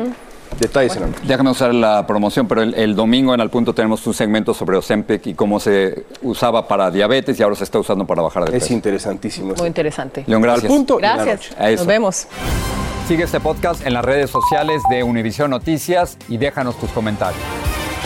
detalles 0.60 0.96
en 0.96 1.02
la 1.02 1.08
noticia. 1.08 1.28
Déjame 1.28 1.50
usar 1.52 1.74
la 1.74 2.06
promoción, 2.08 2.48
pero 2.48 2.62
el, 2.62 2.74
el 2.76 2.96
domingo 2.96 3.34
en 3.34 3.42
Al 3.42 3.50
Punto 3.50 3.74
tenemos 3.74 4.06
un 4.08 4.14
segmento 4.14 4.54
sobre 4.54 4.78
Ozempic 4.78 5.28
y 5.28 5.34
cómo 5.34 5.60
se 5.60 6.06
usaba 6.22 6.68
para 6.68 6.92
diabetes 6.92 7.40
y 7.40 7.44
ahora 7.44 7.56
se 7.56 7.64
está 7.64 7.80
usando 7.80 8.06
para 8.06 8.22
bajar 8.22 8.46
de 8.46 8.52
peso. 8.52 8.66
Es 8.66 8.72
interesantísimo. 8.72 9.54
Muy 9.56 9.68
interesante. 9.68 10.24
León, 10.28 10.42
gracias. 10.42 10.64
Al 10.66 10.70
punto 10.70 10.98
Gracias. 10.98 11.56
Nos 11.58 11.86
vemos. 11.86 12.28
Sigue 13.10 13.24
este 13.24 13.40
podcast 13.40 13.88
en 13.88 13.96
las 13.96 14.06
redes 14.06 14.30
sociales 14.30 14.84
de 14.88 15.02
Univision 15.02 15.50
Noticias 15.50 16.16
y 16.28 16.38
déjanos 16.38 16.80
tus 16.80 16.92
comentarios. 16.92 17.42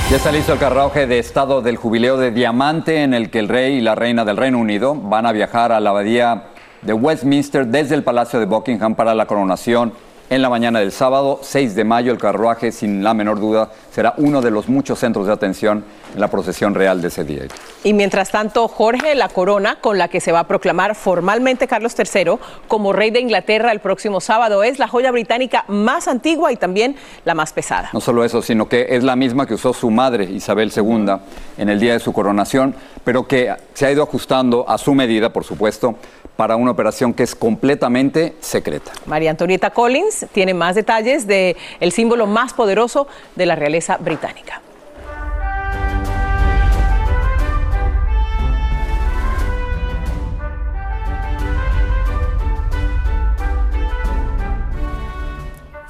Ya 0.09 0.15
está 0.15 0.31
listo 0.31 0.53
el 0.53 0.59
carruaje 0.59 1.07
de 1.07 1.19
estado 1.19 1.61
del 1.61 1.75
jubileo 1.75 2.15
de 2.15 2.31
diamante 2.31 3.03
en 3.03 3.13
el 3.13 3.29
que 3.29 3.39
el 3.39 3.49
rey 3.49 3.79
y 3.79 3.81
la 3.81 3.95
reina 3.95 4.23
del 4.23 4.37
Reino 4.37 4.59
Unido 4.59 4.95
van 4.95 5.25
a 5.25 5.33
viajar 5.33 5.73
a 5.73 5.81
la 5.81 5.89
abadía 5.89 6.45
de 6.83 6.93
Westminster 6.93 7.67
desde 7.67 7.95
el 7.95 8.03
Palacio 8.03 8.39
de 8.39 8.45
Buckingham 8.45 8.95
para 8.95 9.13
la 9.13 9.25
coronación 9.25 9.91
en 10.29 10.41
la 10.41 10.49
mañana 10.49 10.79
del 10.79 10.93
sábado 10.93 11.41
6 11.41 11.75
de 11.75 11.83
mayo. 11.83 12.13
El 12.13 12.17
carruaje, 12.17 12.71
sin 12.71 13.03
la 13.03 13.13
menor 13.13 13.41
duda, 13.41 13.71
será 13.93 14.15
uno 14.17 14.41
de 14.41 14.49
los 14.49 14.67
muchos 14.67 14.99
centros 14.99 15.27
de 15.27 15.33
atención 15.33 15.83
en 16.13 16.19
la 16.19 16.27
procesión 16.27 16.73
real 16.73 17.01
de 17.01 17.09
ese 17.09 17.23
día. 17.23 17.43
Y 17.83 17.93
mientras 17.93 18.31
tanto, 18.31 18.67
Jorge, 18.67 19.13
la 19.13 19.29
corona 19.29 19.77
con 19.81 19.97
la 19.97 20.07
que 20.07 20.19
se 20.19 20.31
va 20.31 20.39
a 20.39 20.47
proclamar 20.47 20.95
formalmente 20.95 21.67
Carlos 21.67 21.93
III 21.97 22.37
como 22.67 22.93
rey 22.93 23.11
de 23.11 23.19
Inglaterra 23.19 23.71
el 23.71 23.79
próximo 23.79 24.19
sábado 24.19 24.63
es 24.63 24.79
la 24.79 24.87
joya 24.87 25.11
británica 25.11 25.65
más 25.67 26.07
antigua 26.07 26.51
y 26.51 26.55
también 26.55 26.95
la 27.23 27.35
más 27.35 27.53
pesada. 27.53 27.89
No 27.93 28.01
solo 28.01 28.23
eso, 28.23 28.41
sino 28.41 28.67
que 28.67 28.87
es 28.89 29.03
la 29.03 29.15
misma 29.15 29.45
que 29.45 29.53
usó 29.53 29.73
su 29.73 29.91
madre, 29.91 30.25
Isabel 30.25 30.71
II, 30.75 31.17
en 31.57 31.69
el 31.69 31.79
día 31.79 31.93
de 31.93 31.99
su 31.99 32.13
coronación, 32.13 32.75
pero 33.03 33.27
que 33.27 33.53
se 33.73 33.85
ha 33.85 33.91
ido 33.91 34.01
ajustando 34.01 34.67
a 34.67 34.77
su 34.77 34.93
medida, 34.93 35.31
por 35.31 35.43
supuesto, 35.43 35.95
para 36.35 36.55
una 36.55 36.71
operación 36.71 37.13
que 37.13 37.23
es 37.23 37.35
completamente 37.35 38.33
secreta. 38.39 38.91
María 39.05 39.29
Antonieta 39.29 39.69
Collins 39.69 40.25
tiene 40.31 40.53
más 40.53 40.75
detalles 40.75 41.27
de 41.27 41.55
el 41.79 41.91
símbolo 41.91 42.25
más 42.25 42.53
poderoso 42.53 43.07
de 43.35 43.45
la 43.45 43.55
realeza 43.55 43.82
británica. 43.99 44.61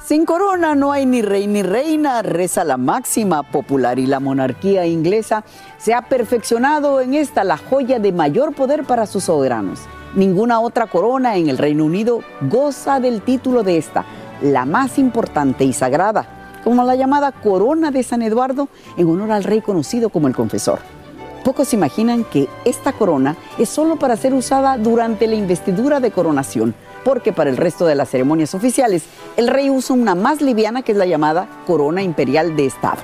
Sin 0.04 0.26
corona 0.26 0.74
no 0.74 0.92
hay 0.92 1.06
ni 1.06 1.22
rey 1.22 1.46
ni 1.46 1.62
reina, 1.62 2.20
reza 2.20 2.62
la 2.62 2.76
máxima 2.76 3.42
popular 3.42 3.98
y 3.98 4.06
la 4.06 4.20
monarquía 4.20 4.84
inglesa 4.84 5.44
se 5.78 5.94
ha 5.94 6.02
perfeccionado 6.02 7.00
en 7.00 7.14
esta 7.14 7.42
la 7.42 7.56
joya 7.56 7.98
de 7.98 8.12
mayor 8.12 8.54
poder 8.54 8.84
para 8.84 9.06
sus 9.06 9.24
soberanos. 9.24 9.80
Ninguna 10.14 10.60
otra 10.60 10.88
corona 10.88 11.36
en 11.36 11.48
el 11.48 11.56
Reino 11.56 11.86
Unido 11.86 12.20
goza 12.42 13.00
del 13.00 13.22
título 13.22 13.62
de 13.62 13.78
esta, 13.78 14.04
la 14.42 14.66
más 14.66 14.98
importante 14.98 15.64
y 15.64 15.72
sagrada, 15.72 16.26
como 16.64 16.82
la 16.82 16.96
llamada 16.96 17.30
Corona 17.30 17.90
de 17.90 18.02
San 18.02 18.22
Eduardo 18.22 18.68
en 18.96 19.08
honor 19.08 19.30
al 19.30 19.44
rey 19.44 19.60
conocido 19.60 20.08
como 20.08 20.26
el 20.26 20.34
Confesor. 20.34 20.80
Pocos 21.44 21.74
imaginan 21.74 22.24
que 22.24 22.48
esta 22.64 22.94
corona 22.94 23.36
es 23.58 23.68
solo 23.68 23.96
para 23.96 24.16
ser 24.16 24.32
usada 24.32 24.78
durante 24.78 25.26
la 25.26 25.34
investidura 25.34 26.00
de 26.00 26.10
coronación, 26.10 26.74
porque 27.04 27.34
para 27.34 27.50
el 27.50 27.58
resto 27.58 27.84
de 27.84 27.94
las 27.94 28.08
ceremonias 28.08 28.54
oficiales 28.54 29.04
el 29.36 29.48
rey 29.48 29.68
usa 29.68 29.94
una 29.94 30.14
más 30.14 30.40
liviana 30.40 30.80
que 30.80 30.92
es 30.92 30.98
la 30.98 31.04
llamada 31.04 31.46
corona 31.66 32.02
imperial 32.02 32.56
de 32.56 32.64
Estado. 32.64 33.02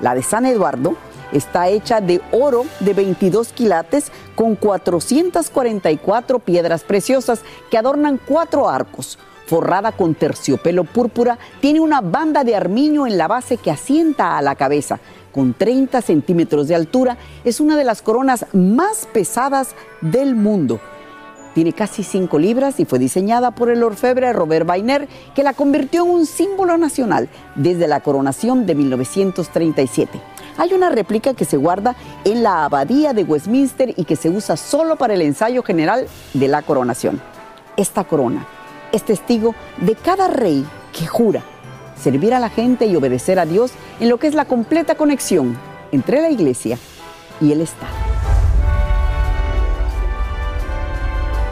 La 0.00 0.14
de 0.14 0.22
San 0.22 0.46
Eduardo 0.46 0.96
está 1.32 1.68
hecha 1.68 2.00
de 2.00 2.22
oro 2.32 2.64
de 2.80 2.94
22 2.94 3.52
quilates 3.52 4.10
con 4.34 4.56
444 4.56 6.38
piedras 6.38 6.82
preciosas 6.82 7.40
que 7.70 7.76
adornan 7.76 8.18
cuatro 8.24 8.70
arcos. 8.70 9.18
Forrada 9.46 9.92
con 9.92 10.16
terciopelo 10.16 10.82
púrpura, 10.82 11.38
tiene 11.60 11.78
una 11.78 12.00
banda 12.00 12.42
de 12.42 12.56
armiño 12.56 13.06
en 13.06 13.16
la 13.16 13.28
base 13.28 13.58
que 13.58 13.70
asienta 13.70 14.36
a 14.36 14.42
la 14.42 14.56
cabeza. 14.56 14.98
Con 15.32 15.54
30 15.54 16.02
centímetros 16.02 16.66
de 16.66 16.74
altura, 16.74 17.16
es 17.44 17.60
una 17.60 17.76
de 17.76 17.84
las 17.84 18.02
coronas 18.02 18.46
más 18.52 19.06
pesadas 19.12 19.76
del 20.00 20.34
mundo. 20.34 20.80
Tiene 21.54 21.72
casi 21.72 22.02
5 22.02 22.38
libras 22.40 22.80
y 22.80 22.86
fue 22.86 22.98
diseñada 22.98 23.52
por 23.52 23.70
el 23.70 23.84
orfebre 23.84 24.32
Robert 24.32 24.66
Bainer, 24.66 25.08
que 25.34 25.44
la 25.44 25.54
convirtió 25.54 26.04
en 26.04 26.10
un 26.10 26.26
símbolo 26.26 26.76
nacional 26.76 27.28
desde 27.54 27.86
la 27.86 28.00
coronación 28.00 28.66
de 28.66 28.74
1937. 28.74 30.20
Hay 30.58 30.72
una 30.72 30.90
réplica 30.90 31.34
que 31.34 31.44
se 31.44 31.56
guarda 31.56 31.94
en 32.24 32.42
la 32.42 32.64
abadía 32.64 33.12
de 33.12 33.22
Westminster 33.22 33.94
y 33.96 34.04
que 34.04 34.16
se 34.16 34.28
usa 34.28 34.56
solo 34.56 34.96
para 34.96 35.14
el 35.14 35.22
ensayo 35.22 35.62
general 35.62 36.08
de 36.34 36.48
la 36.48 36.62
coronación. 36.62 37.22
Esta 37.76 38.04
corona 38.04 38.46
es 38.92 39.02
testigo 39.02 39.54
de 39.78 39.94
cada 39.94 40.28
rey 40.28 40.66
que 40.92 41.06
jura 41.06 41.42
servir 41.96 42.34
a 42.34 42.40
la 42.40 42.50
gente 42.50 42.86
y 42.86 42.96
obedecer 42.96 43.38
a 43.38 43.46
Dios 43.46 43.72
en 44.00 44.08
lo 44.08 44.18
que 44.18 44.26
es 44.26 44.34
la 44.34 44.44
completa 44.44 44.94
conexión 44.94 45.58
entre 45.92 46.20
la 46.20 46.30
iglesia 46.30 46.78
y 47.40 47.52
el 47.52 47.60
Estado. 47.60 47.92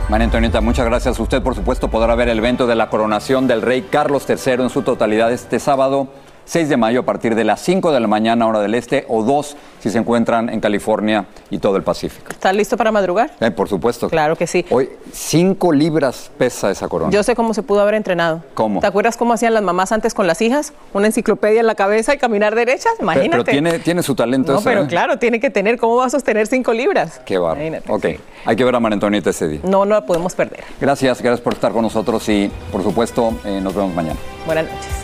María 0.09 0.27
Antonieta, 0.27 0.61
muchas 0.61 0.85
gracias. 0.85 1.19
Usted, 1.19 1.43
por 1.43 1.55
supuesto, 1.55 1.89
podrá 1.89 2.15
ver 2.15 2.29
el 2.29 2.39
evento 2.39 2.67
de 2.67 2.75
la 2.75 2.91
coronación 2.91 3.47
del 3.47 3.63
rey 3.63 3.83
Carlos 3.91 4.27
III 4.29 4.65
en 4.65 4.71
su 4.71 4.83
totalidad 4.83 5.33
este 5.33 5.59
sábado 5.59 6.09
6 6.45 6.69
de 6.69 6.77
mayo 6.77 7.01
a 7.01 7.03
partir 7.05 7.35
de 7.35 7.45
las 7.45 7.61
5 7.61 7.93
de 7.93 8.01
la 8.01 8.07
mañana 8.07 8.47
hora 8.47 8.61
del 8.61 8.75
este 8.75 9.05
o 9.09 9.23
2 9.23 9.57
si 9.81 9.91
se 9.91 9.99
encuentran 9.99 10.49
en 10.49 10.61
California 10.61 11.27
y 11.51 11.59
todo 11.59 11.77
el 11.77 11.83
Pacífico. 11.83 12.31
¿Estás 12.31 12.55
listo 12.55 12.77
para 12.77 12.91
madrugar? 12.91 13.31
Eh, 13.41 13.51
por 13.51 13.69
supuesto. 13.69 14.09
Claro 14.09 14.37
que 14.37 14.47
sí. 14.47 14.65
Hoy 14.71 14.91
5 15.13 15.73
libras 15.73 16.31
pesa 16.39 16.71
esa 16.71 16.89
corona. 16.89 17.11
Yo 17.11 17.23
sé 17.23 17.35
cómo 17.35 17.53
se 17.55 17.63
pudo 17.63 17.81
haber 17.81 17.95
entrenado. 17.95 18.43
¿Cómo? 18.55 18.81
¿Te 18.81 18.87
acuerdas 18.87 19.17
cómo 19.17 19.35
hacían 19.35 19.55
las 19.55 19.63
mamás 19.63 19.93
antes 19.93 20.15
con 20.15 20.27
las 20.27 20.41
hijas? 20.41 20.73
Una 20.93 21.07
enciclopedia 21.07 21.61
en 21.61 21.67
la 21.67 21.75
cabeza 21.75 22.15
y 22.15 22.19
caminar 22.19 22.55
derechas. 22.55 22.93
Imagínate. 23.01 23.31
Pero, 23.31 23.45
tiene, 23.45 23.79
tiene 23.79 24.03
su 24.03 24.15
talento 24.15 24.53
no, 24.53 24.61
pero 24.63 24.85
¿eh? 24.85 24.87
claro, 24.87 25.19
tiene 25.19 25.41
que 25.41 25.51
tener. 25.51 25.79
¿Cómo 25.79 25.97
va 25.97 26.07
a 26.07 26.11
sostener 26.11 26.47
5 26.47 26.73
libras? 26.73 27.21
Qué 27.25 27.39
bárbaro. 27.39 27.61
Imagínate, 27.67 27.93
Ok, 27.93 28.21
hay 28.45 28.57
que 28.57 28.65
ver 28.65 28.75
a 28.75 28.81
María 28.81 28.95
Antonieta 28.95 29.31
ese 29.31 29.49
día. 29.49 29.61
No, 29.65 29.85
no 29.85 29.95
la 29.95 30.07
podemos 30.07 30.35
perder. 30.35 30.65
Gracias, 30.81 31.21
gracias 31.21 31.41
por 31.41 31.53
estar 31.55 31.73
con 31.73 31.83
nosotros 31.83 32.29
y, 32.29 32.51
por 32.73 32.83
supuesto, 32.83 33.35
eh, 33.45 33.61
nos 33.63 33.75
vemos 33.75 33.95
mañana. 33.95 34.19
Buenas 34.47 34.65
noches. 34.65 35.04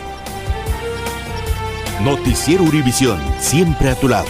Noticiero 2.03 2.63
Univisión, 2.63 3.19
siempre 3.37 3.91
a 3.91 3.95
tu 3.95 4.07
lado. 4.07 4.25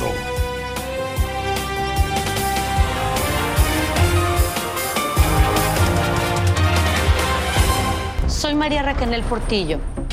Soy 8.27 8.55
María 8.55 8.83
Raquel 8.83 9.23
Portillo. 9.23 9.79